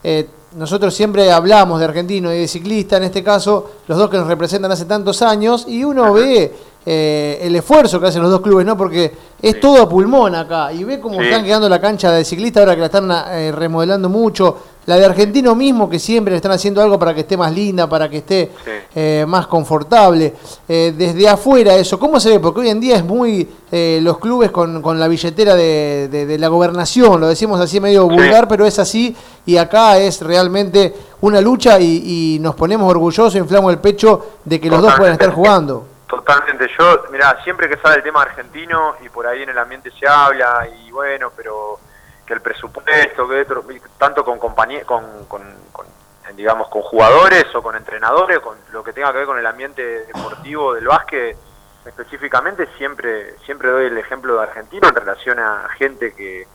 eh, 0.02 0.28
nosotros 0.56 0.92
siempre 0.92 1.30
hablamos 1.30 1.78
de 1.78 1.84
argentino 1.84 2.32
y 2.34 2.38
de 2.40 2.48
ciclista, 2.48 2.96
en 2.96 3.04
este 3.04 3.22
caso, 3.22 3.70
los 3.86 3.96
dos 3.96 4.10
que 4.10 4.16
nos 4.16 4.26
representan 4.26 4.72
hace 4.72 4.86
tantos 4.86 5.22
años, 5.22 5.66
y 5.68 5.84
uno 5.84 6.12
ve 6.12 6.52
eh, 6.86 7.38
el 7.42 7.56
esfuerzo 7.56 7.98
que 8.00 8.08
hacen 8.08 8.22
los 8.22 8.30
dos 8.30 8.40
clubes, 8.40 8.66
¿no? 8.66 8.76
Porque 8.76 9.12
es 9.40 9.54
Sí. 9.54 9.60
todo 9.60 9.82
a 9.82 9.88
pulmón 9.88 10.34
acá, 10.34 10.72
y 10.72 10.84
ve 10.84 11.00
cómo 11.00 11.18
Sí. 11.20 11.24
están 11.26 11.44
quedando 11.44 11.68
la 11.68 11.80
cancha 11.80 12.10
de 12.12 12.24
ciclista 12.24 12.60
ahora 12.60 12.74
que 12.74 12.80
la 12.80 12.86
están 12.86 13.10
eh, 13.30 13.52
remodelando 13.52 14.08
mucho, 14.08 14.56
la 14.86 14.96
de 14.98 15.04
argentino 15.06 15.54
mismo, 15.54 15.88
que 15.88 15.98
siempre 15.98 16.32
le 16.32 16.36
están 16.36 16.52
haciendo 16.52 16.82
algo 16.82 16.98
para 16.98 17.14
que 17.14 17.20
esté 17.20 17.38
más 17.38 17.52
linda, 17.54 17.88
para 17.88 18.08
que 18.10 18.18
esté 18.18 18.50
Sí. 18.64 18.70
eh, 18.94 19.24
más 19.26 19.46
confortable. 19.46 20.34
Eh, 20.68 20.92
desde 20.96 21.26
afuera 21.26 21.74
eso, 21.74 21.98
¿cómo 21.98 22.20
se 22.20 22.28
ve? 22.30 22.38
Porque 22.40 22.60
hoy 22.60 22.68
en 22.68 22.80
día 22.80 22.96
es 22.96 23.04
muy 23.04 23.48
eh, 23.72 23.98
los 24.02 24.18
clubes 24.18 24.50
con, 24.50 24.80
con 24.82 25.00
la 25.00 25.08
billetera 25.08 25.56
de, 25.56 26.08
de- 26.12 26.26
de 26.26 26.38
la 26.38 26.48
gobernación, 26.48 27.18
lo 27.20 27.26
decimos 27.26 27.58
así 27.60 27.80
medio 27.80 28.06
vulgar, 28.06 28.46
pero 28.46 28.66
es 28.66 28.78
así 28.78 29.16
y 29.46 29.56
acá 29.56 29.98
es 29.98 30.20
realmente 30.20 30.94
una 31.22 31.40
lucha 31.40 31.80
y, 31.80 32.34
y 32.36 32.38
nos 32.40 32.54
ponemos 32.54 32.88
orgullosos, 32.88 33.34
inflamos 33.36 33.72
el 33.72 33.78
pecho 33.80 34.20
de 34.44 34.60
que 34.60 34.68
los 34.70 34.80
dos 34.82 34.92
puedan 34.96 35.14
estar 35.14 35.32
jugando. 35.32 35.86
Totalmente, 36.16 36.68
yo, 36.78 37.04
mira, 37.10 37.42
siempre 37.42 37.68
que 37.68 37.76
sale 37.78 37.96
el 37.96 38.02
tema 38.02 38.22
argentino 38.22 38.96
y 39.00 39.08
por 39.08 39.26
ahí 39.26 39.42
en 39.42 39.48
el 39.50 39.58
ambiente 39.58 39.90
se 39.90 40.06
habla 40.06 40.66
y 40.68 40.90
bueno, 40.92 41.32
pero 41.36 41.78
que 42.26 42.34
el 42.34 42.40
presupuesto, 42.40 43.28
que 43.28 43.40
otro- 43.42 43.64
tanto 43.98 44.24
con 44.24 44.38
compañía, 44.38 44.84
con, 44.84 45.24
con, 45.26 45.42
con, 45.72 45.86
digamos, 46.34 46.68
con 46.68 46.82
jugadores 46.82 47.46
o 47.54 47.62
con 47.62 47.76
entrenadores, 47.76 48.38
con 48.40 48.56
lo 48.72 48.82
que 48.84 48.92
tenga 48.92 49.10
que 49.12 49.18
ver 49.18 49.26
con 49.26 49.38
el 49.38 49.46
ambiente 49.46 50.06
deportivo 50.06 50.74
del 50.74 50.86
básquet 50.86 51.36
específicamente, 51.84 52.66
siempre, 52.78 53.36
siempre 53.44 53.68
doy 53.70 53.86
el 53.86 53.98
ejemplo 53.98 54.36
de 54.36 54.42
argentino 54.44 54.88
en 54.88 54.94
relación 54.94 55.38
a 55.38 55.68
gente 55.76 56.14
que, 56.14 56.46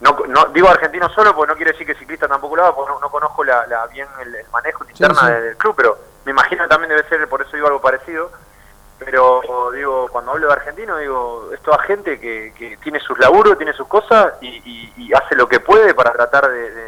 no, 0.00 0.16
no 0.28 0.44
digo 0.46 0.68
argentino 0.68 1.08
solo 1.10 1.34
porque 1.34 1.50
no 1.52 1.56
quiere 1.56 1.72
decir 1.72 1.86
que 1.86 1.94
ciclista 1.96 2.28
tampoco 2.28 2.54
lo 2.56 2.62
haga, 2.64 2.74
porque 2.76 2.92
no, 2.92 3.00
no 3.00 3.10
conozco 3.10 3.42
la, 3.42 3.66
la- 3.66 3.86
bien 3.88 4.06
el, 4.20 4.34
el 4.34 4.48
manejo 4.50 4.84
interna 4.88 5.14
sí. 5.20 5.26
del 5.32 5.56
club, 5.56 5.74
pero 5.76 5.98
me 6.24 6.30
imagino 6.30 6.68
también 6.68 6.90
debe 6.90 7.08
ser, 7.08 7.26
por 7.28 7.42
eso 7.42 7.50
digo 7.56 7.66
algo 7.66 7.80
parecido. 7.80 8.30
Pero 8.98 9.40
digo, 9.72 10.08
cuando 10.08 10.32
hablo 10.32 10.48
de 10.48 10.52
argentino, 10.54 10.96
digo, 10.98 11.50
es 11.54 11.60
toda 11.62 11.78
gente 11.84 12.18
que, 12.18 12.52
que 12.56 12.76
tiene 12.78 12.98
sus 13.00 13.18
laburos, 13.18 13.56
tiene 13.56 13.72
sus 13.72 13.86
cosas 13.86 14.34
y, 14.40 14.48
y- 14.48 14.92
y 14.96 15.12
hace 15.14 15.36
lo 15.36 15.48
que 15.48 15.60
puede 15.60 15.94
para 15.94 16.12
tratar 16.12 16.48
de, 16.50 16.78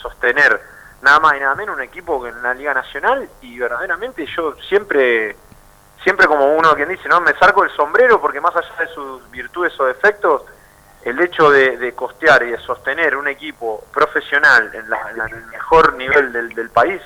sostener. 0.00 0.60
Nada 1.02 1.20
más 1.20 1.36
y 1.36 1.40
nada 1.40 1.54
menos 1.54 1.76
un 1.76 1.82
equipo 1.82 2.26
en 2.26 2.42
la 2.42 2.54
Liga 2.54 2.74
Nacional 2.74 3.28
y 3.42 3.56
verdaderamente 3.58 4.26
yo 4.26 4.54
siempre, 4.68 5.36
siempre 6.02 6.26
como 6.26 6.56
uno 6.56 6.74
quien 6.74 6.88
dice, 6.88 7.08
no 7.08 7.20
me 7.20 7.32
saco 7.34 7.62
el 7.62 7.70
sombrero 7.70 8.20
porque 8.20 8.40
más 8.40 8.56
allá 8.56 8.74
de 8.80 8.88
sus 8.88 9.30
virtudes 9.30 9.78
o 9.78 9.84
defectos, 9.84 10.42
el 11.04 11.20
hecho 11.20 11.50
de, 11.50 11.76
de 11.76 11.92
costear 11.94 12.42
y 12.44 12.50
de 12.52 12.58
sostener 12.58 13.16
un 13.16 13.28
equipo 13.28 13.84
profesional 13.92 14.70
en, 14.74 14.88
la- 14.90 15.10
el 15.28 15.46
mejor 15.46 15.92
nivel 15.94 16.32
del, 16.32 16.48
del 16.54 16.70
país, 16.70 17.00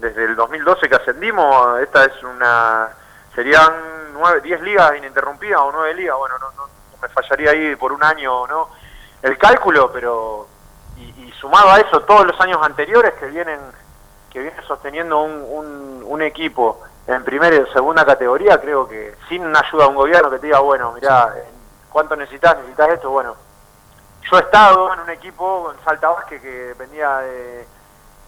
desde 0.00 0.24
el 0.24 0.34
2012 0.34 0.88
que 0.88 0.96
ascendimos, 0.96 1.78
esta 1.80 2.04
es 2.06 2.22
una 2.24 2.88
serían 3.34 3.72
nueve, 4.20 4.40
10 4.42 4.60
ligas 4.60 4.96
ininterrumpidas 4.96 5.60
o 5.60 5.72
nueve 5.72 5.94
ligas, 5.94 6.16
bueno, 6.16 6.38
no, 6.38 6.50
no, 6.52 6.68
me 7.00 7.08
fallaría 7.08 7.50
ahí 7.50 7.76
por 7.76 7.92
un 7.92 8.04
año 8.04 8.46
no 8.46 8.68
el 9.22 9.36
cálculo, 9.38 9.90
pero 9.90 10.46
y, 10.96 11.24
y 11.24 11.32
sumado 11.32 11.70
a 11.70 11.78
eso 11.78 12.00
todos 12.02 12.26
los 12.26 12.40
años 12.40 12.58
anteriores 12.62 13.14
que 13.14 13.26
vienen 13.26 13.58
que 14.30 14.40
viene 14.40 14.62
sosteniendo 14.66 15.20
un, 15.20 15.44
un, 15.48 16.02
un 16.06 16.22
equipo 16.22 16.80
en 17.06 17.24
primera 17.24 17.56
y 17.56 17.72
segunda 17.72 18.04
categoría, 18.04 18.60
creo 18.60 18.86
que 18.86 19.16
sin 19.28 19.44
una 19.44 19.60
ayuda 19.60 19.84
de 19.84 19.90
un 19.90 19.96
gobierno 19.96 20.30
que 20.30 20.38
te 20.38 20.46
diga, 20.46 20.60
bueno, 20.60 20.92
mirá, 20.92 21.34
¿cuánto 21.90 22.14
necesitas? 22.14 22.56
¿Necesitas 22.58 22.90
esto? 22.90 23.10
Bueno, 23.10 23.34
yo 24.30 24.38
he 24.38 24.40
estado 24.40 24.94
en 24.94 25.00
un 25.00 25.10
equipo 25.10 25.72
en 25.72 25.84
Salta 25.84 26.10
Vázquez 26.10 26.40
que 26.40 26.48
dependía 26.48 27.18
de, 27.18 27.66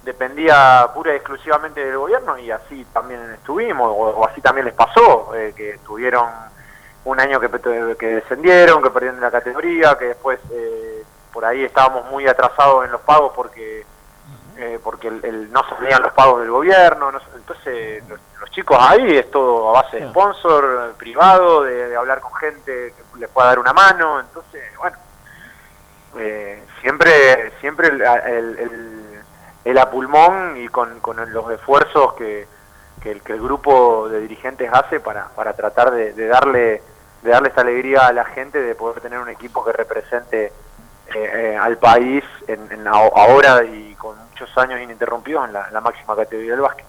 dependía 0.04 0.88
pura 0.94 1.12
y 1.12 1.16
exclusivamente 1.16 1.84
del 1.84 1.96
gobierno 1.98 2.36
y 2.38 2.50
así 2.50 2.84
también 2.92 3.20
estuvimos, 3.34 3.86
o, 3.88 3.92
o 4.20 4.26
así 4.26 4.40
también 4.40 4.64
les 4.66 4.74
pasó, 4.74 5.34
eh, 5.34 5.52
que 5.56 5.78
tuvieron 5.84 6.28
un 7.04 7.20
año 7.20 7.38
que, 7.40 7.48
que 7.98 8.06
descendieron, 8.16 8.82
que 8.82 8.90
perdieron 8.90 9.20
la 9.20 9.30
categoría, 9.30 9.96
que 9.98 10.06
después 10.06 10.38
eh, 10.50 11.04
por 11.32 11.44
ahí 11.44 11.64
estábamos 11.64 12.10
muy 12.10 12.26
atrasados 12.26 12.84
en 12.84 12.92
los 12.92 13.00
pagos 13.02 13.32
porque 13.34 13.84
eh, 14.58 14.78
porque 14.84 15.08
el, 15.08 15.24
el- 15.24 15.52
no 15.52 15.62
salían 15.68 16.02
los 16.02 16.12
pagos 16.12 16.40
del 16.40 16.50
gobierno, 16.50 17.10
no- 17.10 17.20
entonces 17.34 18.06
los, 18.08 18.20
los 18.38 18.50
chicos 18.50 18.76
ahí 18.80 19.16
es 19.16 19.30
todo 19.30 19.70
a 19.70 19.82
base 19.82 19.96
de 19.98 20.08
sponsor, 20.10 20.92
privado, 20.98 21.62
de, 21.62 21.88
de 21.88 21.96
hablar 21.96 22.20
con 22.20 22.34
gente 22.34 22.92
que 22.94 23.18
les 23.18 23.30
pueda 23.30 23.48
dar 23.48 23.58
una 23.58 23.72
mano, 23.72 24.20
entonces, 24.20 24.62
bueno, 24.78 24.96
eh, 26.18 26.62
siempre 26.80 27.52
siempre 27.60 27.88
el, 27.88 28.02
el, 28.02 28.58
el, 28.58 29.01
a 29.64 29.90
pulmón 29.90 30.56
y 30.56 30.68
con, 30.68 31.00
con 31.00 31.16
los 31.32 31.50
esfuerzos 31.50 32.14
que, 32.14 32.46
que, 33.02 33.12
el, 33.12 33.22
que, 33.22 33.32
el, 33.32 33.40
grupo 33.40 34.08
de 34.08 34.20
dirigentes 34.20 34.68
hace 34.72 35.00
para, 35.00 35.28
para 35.28 35.54
tratar 35.54 35.90
de, 35.92 36.12
de, 36.12 36.26
darle 36.26 36.82
de 37.22 37.30
darle 37.30 37.48
esta 37.48 37.60
alegría 37.60 38.06
a 38.06 38.12
la 38.12 38.24
gente 38.24 38.60
de 38.60 38.74
poder 38.74 39.00
tener 39.00 39.18
un 39.20 39.28
equipo 39.28 39.64
que 39.64 39.72
represente 39.72 40.46
eh, 40.46 40.52
eh, 41.14 41.56
al 41.60 41.78
país 41.78 42.24
en, 42.48 42.60
en, 42.72 42.86
ahora 42.88 43.64
y 43.64 43.94
con 43.94 44.16
muchos 44.30 44.50
años 44.58 44.80
ininterrumpidos 44.80 45.46
en 45.46 45.52
la, 45.52 45.68
en 45.68 45.74
la 45.74 45.80
máxima 45.80 46.16
categoría 46.16 46.52
del 46.52 46.60
básquet. 46.60 46.86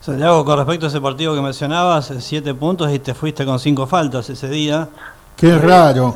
Santiago, 0.00 0.44
con 0.44 0.56
respecto 0.56 0.86
a 0.86 0.88
ese 0.88 1.00
partido 1.00 1.34
que 1.34 1.40
mencionabas, 1.40 2.12
siete 2.20 2.54
puntos 2.54 2.90
y 2.92 2.98
te 3.00 3.14
fuiste 3.14 3.44
con 3.44 3.58
cinco 3.58 3.86
faltas 3.86 4.30
ese 4.30 4.48
día. 4.48 4.88
Qué 5.36 5.58
raro. 5.58 6.14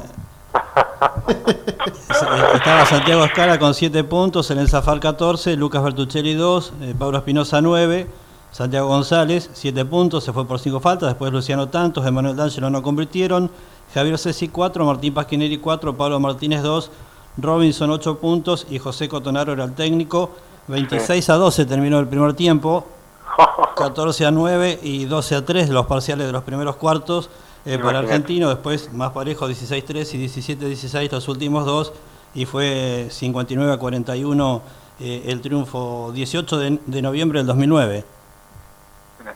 Estaba 2.23 2.87
Santiago 2.87 3.25
Escala 3.25 3.59
con 3.59 3.75
7 3.75 4.05
puntos, 4.05 4.49
el 4.53 4.59
Enzafar 4.59 5.01
14, 5.01 5.57
Lucas 5.57 5.83
Bertuccelli 5.83 6.35
2, 6.35 6.73
eh, 6.83 6.95
Pablo 6.97 7.19
Espinosa 7.19 7.61
9, 7.61 8.07
Santiago 8.53 8.87
González 8.87 9.51
7 9.53 9.85
puntos, 9.85 10.23
se 10.23 10.33
fue 10.33 10.47
por 10.47 10.61
5 10.61 10.79
faltas, 10.79 11.09
después 11.09 11.33
Luciano 11.33 11.69
Tantos, 11.69 12.07
Emanuel 12.07 12.37
D'Angelo 12.37 12.71
no 12.71 12.81
convirtieron, 12.81 13.51
Javier 13.93 14.19
Ceci 14.19 14.49
4, 14.49 14.85
Martín 14.85 15.15
Pasquineri 15.15 15.59
4, 15.59 15.97
Pablo 15.97 16.21
Martínez 16.21 16.63
2, 16.63 16.91
Robinson 17.39 17.91
8 17.91 18.19
puntos 18.19 18.67
y 18.71 18.79
José 18.79 19.09
Cotonaro 19.09 19.53
era 19.53 19.65
el 19.65 19.75
técnico. 19.75 20.31
26 20.69 21.29
a 21.29 21.35
12 21.35 21.65
terminó 21.65 21.99
el 21.99 22.07
primer 22.07 22.35
tiempo, 22.35 22.87
14 23.77 24.27
a 24.27 24.31
9 24.31 24.79
y 24.83 25.07
12 25.07 25.35
a 25.35 25.45
3 25.45 25.71
los 25.71 25.87
parciales 25.87 26.27
de 26.27 26.33
los 26.33 26.45
primeros 26.45 26.77
cuartos. 26.77 27.31
Eh, 27.65 27.79
para 27.79 28.01
Argentino, 28.01 28.49
después 28.49 28.93
más 28.93 29.13
parejo 29.13 29.49
16-3 29.49 30.15
y 30.15 30.27
17-16 30.27 31.13
los 31.13 31.29
últimos 31.29 31.65
dos, 31.65 31.93
y 32.35 32.45
fue 32.47 33.09
59 33.11 33.73
a 33.73 33.77
41 33.77 34.63
eh, 35.01 35.25
el 35.27 35.41
triunfo 35.41 36.13
18 36.15 36.59
de, 36.59 36.79
de, 36.87 37.03
noviembre 37.03 37.41
del 37.41 37.47
2009. 37.47 38.05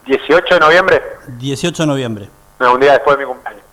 ¿18 0.06 0.48
de 0.50 0.60
noviembre? 0.60 1.02
18 1.38 1.82
de 1.82 1.86
noviembre. 1.86 2.28
No, 2.58 2.74
un 2.74 2.80
día 2.80 2.92
después 2.92 3.16
de 3.18 3.24
mi 3.24 3.30
cumpleaños. 3.30 3.64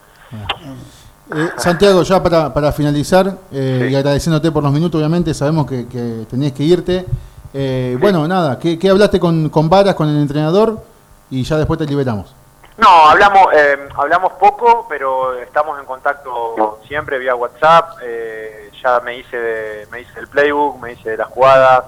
Eh, 1.36 1.50
Santiago, 1.58 2.04
ya 2.04 2.22
para, 2.22 2.54
para 2.54 2.72
finalizar, 2.72 3.38
eh, 3.52 3.86
sí. 3.88 3.94
y 3.94 3.96
agradeciéndote 3.96 4.52
por 4.52 4.64
los 4.64 4.72
minutos, 4.72 5.00
obviamente, 5.00 5.34
sabemos 5.34 5.68
que, 5.68 5.88
que 5.88 6.26
tenías 6.30 6.52
que 6.52 6.64
irte. 6.64 7.06
Eh, 7.54 7.92
sí. 7.96 8.02
Bueno, 8.02 8.28
nada, 8.28 8.58
¿qué, 8.60 8.78
¿qué, 8.78 8.90
hablaste 8.90 9.20
con, 9.20 9.50
con 9.50 9.70
Varas, 9.70 9.96
con 9.96 10.10
el 10.10 10.20
entrenador? 10.22 10.84
Y 11.30 11.44
ya 11.44 11.58
después 11.58 11.80
te 11.80 11.86
liberamos. 11.86 12.34
No, 12.78 12.88
hablamos 13.08 13.48
eh, 13.54 13.88
hablamos 13.96 14.34
poco, 14.34 14.88
pero 14.90 15.36
estamos 15.36 15.80
en 15.80 15.86
contacto 15.86 16.80
siempre 16.88 17.20
vía 17.20 17.36
WhatsApp. 17.36 18.00
Eh, 18.02 18.72
ya 18.84 19.00
me 19.00 19.18
hice 19.18 19.38
de, 19.38 19.88
me 19.92 20.02
hice 20.02 20.20
el 20.20 20.28
playbook, 20.28 20.82
me 20.82 20.94
hice 20.94 21.12
de 21.12 21.18
las 21.18 21.28
jugadas. 21.30 21.86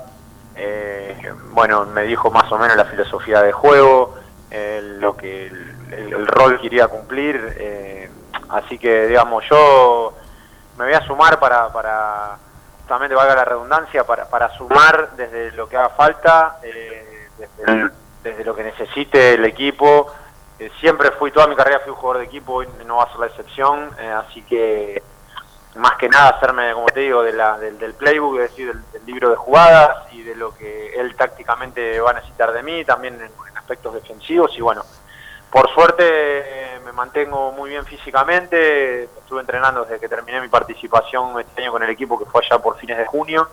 Eh, 0.56 1.34
bueno, 1.52 1.86
me 1.86 2.04
dijo 2.04 2.32
más 2.32 2.50
o 2.52 2.58
menos 2.58 2.78
la 2.78 2.86
filosofía 2.86 3.42
de 3.42 3.52
juego, 3.52 4.16
lo 5.00 5.18
que 5.18 5.48
el, 5.48 6.28
rol 6.28 6.60
que 6.60 6.68
iría 6.68 6.86
a 6.86 6.88
cumplir. 6.88 7.38
así 8.50 8.78
que, 8.78 9.08
digamos, 9.08 9.44
yo 9.50 10.14
me 10.78 10.86
voy 10.86 10.94
a 10.94 11.06
sumar 11.06 11.40
para, 11.40 11.72
para 11.74 12.38
justamente 12.80 13.16
valga 13.16 13.36
la 13.36 13.46
redundancia, 13.46 14.06
para, 14.06 14.30
para 14.30 14.56
sumar 14.58 15.10
desde 15.18 15.52
lo 15.54 15.68
que 15.68 15.76
haga 15.76 15.90
falta, 15.90 16.58
desde, 16.62 17.92
desde 18.24 18.44
lo 18.44 18.56
que 18.56 18.64
necesite 18.64 19.34
el 19.34 19.46
equipo. 19.46 20.08
Eh, 20.58 20.72
siempre 20.80 21.12
fui, 21.12 21.32
toda 21.32 21.48
mi 21.48 21.56
carrera 21.56 21.80
fui 21.82 21.92
un 21.92 21.98
jugador 21.98 22.20
de 22.20 22.28
equipo 22.28 22.64
y 22.64 22.68
no 22.86 22.98
va 22.98 23.04
a 23.04 23.10
ser 23.10 23.20
la 23.20 23.26
excepción, 23.28 23.90
eh, 24.00 24.10
así 24.10 24.42
que 24.44 25.04
más 25.76 25.94
que 25.98 26.08
nada 26.08 26.30
hacerme, 26.30 26.74
como 26.74 26.88
te 26.88 27.02
digo, 27.02 27.22
de 27.24 27.34
la, 27.34 27.58
del, 27.58 27.78
del 27.78 27.94
playbook, 27.94 28.40
es 28.40 28.50
decir, 28.52 28.68
del, 28.68 28.92
del, 28.92 29.06
libro 29.06 29.30
de 29.30 29.36
jugadas 29.36 30.12
y 30.14 30.24
de 30.24 30.36
lo 30.36 30.56
que 30.56 30.94
él 30.96 31.16
tácticamente 31.16 32.00
va 32.00 32.12
a 32.12 32.14
necesitar 32.14 32.54
de 32.54 32.64
mí, 32.64 32.86
también 32.86 33.22
en, 33.22 33.32
aspectos 33.56 33.96
defensivos 33.96 34.56
y 34.56 34.62
bueno, 34.62 34.84
por 35.50 35.68
suerte 35.72 36.04
eh, 36.06 36.80
me 36.86 36.92
mantengo 36.92 37.52
muy 37.52 37.72
bien 37.72 37.84
físicamente, 37.84 39.06
estuve 39.06 39.42
entrenando 39.42 39.84
desde 39.84 40.00
que 40.00 40.08
terminé 40.08 40.40
mi 40.40 40.50
participación 40.50 41.40
este 41.40 41.64
año 41.64 41.72
con 41.72 41.82
el 41.82 41.90
equipo 41.90 42.20
que 42.20 42.26
fue 42.26 42.46
allá 42.46 42.60
por 42.62 42.78
fines 42.78 42.98
de 42.98 43.08
junio 43.08 43.50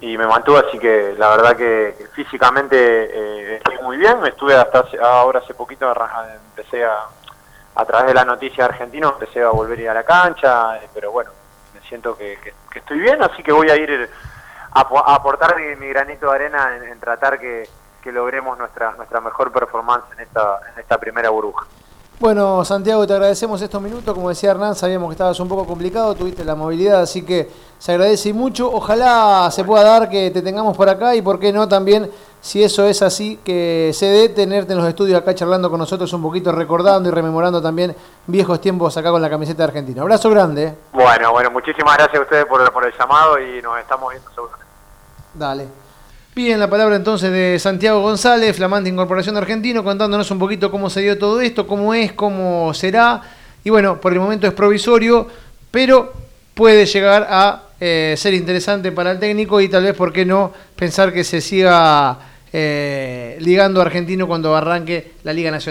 y 0.00 0.16
me 0.16 0.28
mantuve, 0.28 0.60
así 0.68 0.78
que 0.78 1.14
la 1.18 1.30
verdad 1.30 1.56
que, 1.56 2.06
físicamente 2.12 2.76
eh, 2.76 3.56
estoy 3.56 3.78
muy 3.82 3.96
bien, 3.96 4.24
estuve 4.26 4.54
hasta 4.54 4.84
ahora 5.02 5.40
hace 5.40 5.54
poquito, 5.54 5.92
empecé 6.46 6.84
a, 6.84 7.06
a 7.74 7.84
través 7.84 8.08
de 8.08 8.14
la 8.14 8.24
noticia 8.24 8.66
argentina, 8.66 9.08
empecé 9.08 9.42
a 9.42 9.48
volver 9.48 9.78
a 9.78 9.82
ir 9.82 9.88
a 9.88 9.94
la 9.94 10.04
cancha, 10.04 10.76
eh, 10.76 10.88
pero 10.94 11.10
bueno, 11.10 11.30
me 11.32 11.41
siento 11.92 12.16
que, 12.16 12.38
estoy 12.74 13.00
bien, 13.00 13.22
así 13.22 13.42
que 13.42 13.52
voy 13.52 13.68
a 13.68 13.76
ir 13.76 14.08
a, 14.72 14.80
a 14.80 15.14
aportar 15.14 15.56
mi, 15.78 15.88
granito 15.88 16.30
de 16.30 16.34
arena 16.34 16.74
en, 16.74 16.84
en 16.84 16.98
tratar 16.98 17.38
que, 17.38 17.68
logremos 18.06 18.58
nuestra, 18.58 18.92
nuestra 18.92 19.20
mejor 19.20 19.52
performance 19.52 20.04
en 20.14 20.20
esta, 20.20 20.58
en 20.72 20.80
esta 20.80 20.98
primera 20.98 21.28
burbuja. 21.28 21.66
Bueno, 22.18 22.64
Santiago, 22.64 23.06
te 23.06 23.12
agradecemos 23.12 23.60
estos 23.60 23.82
minutos. 23.82 24.14
Como 24.14 24.30
decía 24.30 24.52
Hernán, 24.52 24.74
sabíamos 24.74 25.10
que 25.10 25.12
estabas 25.12 25.38
un 25.38 25.48
poco 25.48 25.66
complicado, 25.66 26.14
tuviste 26.14 26.44
la 26.44 26.54
movilidad, 26.54 27.02
así 27.02 27.24
que 27.24 27.50
se 27.78 27.92
agradece 27.92 28.32
mucho. 28.32 28.72
Ojalá 28.72 29.50
se 29.50 29.64
pueda 29.64 29.84
dar 29.84 30.08
que 30.08 30.30
te 30.30 30.40
tengamos 30.40 30.76
por 30.76 30.88
acá 30.88 31.14
y, 31.14 31.20
por 31.20 31.38
qué 31.38 31.52
no, 31.52 31.68
también, 31.68 32.10
si 32.42 32.62
eso 32.64 32.84
es 32.88 33.02
así, 33.02 33.38
que 33.44 33.92
se 33.94 34.06
dé 34.06 34.28
tenerte 34.28 34.72
en 34.72 34.80
los 34.80 34.88
estudios 34.88 35.16
acá 35.16 35.32
charlando 35.32 35.70
con 35.70 35.78
nosotros 35.78 36.12
un 36.12 36.22
poquito, 36.22 36.50
recordando 36.50 37.08
y 37.08 37.12
rememorando 37.12 37.62
también 37.62 37.94
viejos 38.26 38.60
tiempos 38.60 38.96
acá 38.96 39.12
con 39.12 39.22
la 39.22 39.30
camiseta 39.30 39.58
de 39.58 39.64
Argentina. 39.68 40.02
Abrazo 40.02 40.28
grande. 40.28 40.64
¿eh? 40.64 40.74
Bueno, 40.92 41.30
bueno, 41.30 41.52
muchísimas 41.52 41.96
gracias 41.96 42.18
a 42.18 42.22
ustedes 42.22 42.44
por, 42.46 42.72
por 42.72 42.84
el 42.84 42.92
llamado 42.98 43.38
y 43.38 43.62
nos 43.62 43.78
estamos 43.78 44.10
viendo 44.10 44.28
seguramente. 44.34 44.66
Dale. 45.34 45.68
Bien, 46.34 46.58
la 46.58 46.68
palabra 46.68 46.96
entonces 46.96 47.30
de 47.30 47.60
Santiago 47.60 48.00
González, 48.00 48.56
flamante 48.56 48.90
Incorporación 48.90 49.36
de 49.36 49.42
Argentino, 49.42 49.84
contándonos 49.84 50.28
un 50.32 50.40
poquito 50.40 50.68
cómo 50.72 50.90
se 50.90 51.00
dio 51.00 51.16
todo 51.16 51.40
esto, 51.40 51.68
cómo 51.68 51.94
es, 51.94 52.12
cómo 52.12 52.74
será. 52.74 53.22
Y 53.62 53.70
bueno, 53.70 54.00
por 54.00 54.12
el 54.12 54.18
momento 54.18 54.48
es 54.48 54.52
provisorio, 54.52 55.28
pero 55.70 56.12
puede 56.54 56.86
llegar 56.86 57.28
a 57.30 57.62
eh, 57.78 58.14
ser 58.18 58.34
interesante 58.34 58.90
para 58.90 59.12
el 59.12 59.20
técnico 59.20 59.60
y 59.60 59.68
tal 59.68 59.84
vez, 59.84 59.94
¿por 59.94 60.12
qué 60.12 60.24
no?, 60.24 60.52
pensar 60.74 61.12
que 61.12 61.22
se 61.22 61.40
siga 61.40 62.31
eh, 62.52 63.36
ligando 63.40 63.80
Argentino 63.80 64.26
cuando 64.26 64.54
arranque 64.54 65.12
la 65.24 65.32
Liga 65.32 65.50
Nacional. 65.50 65.62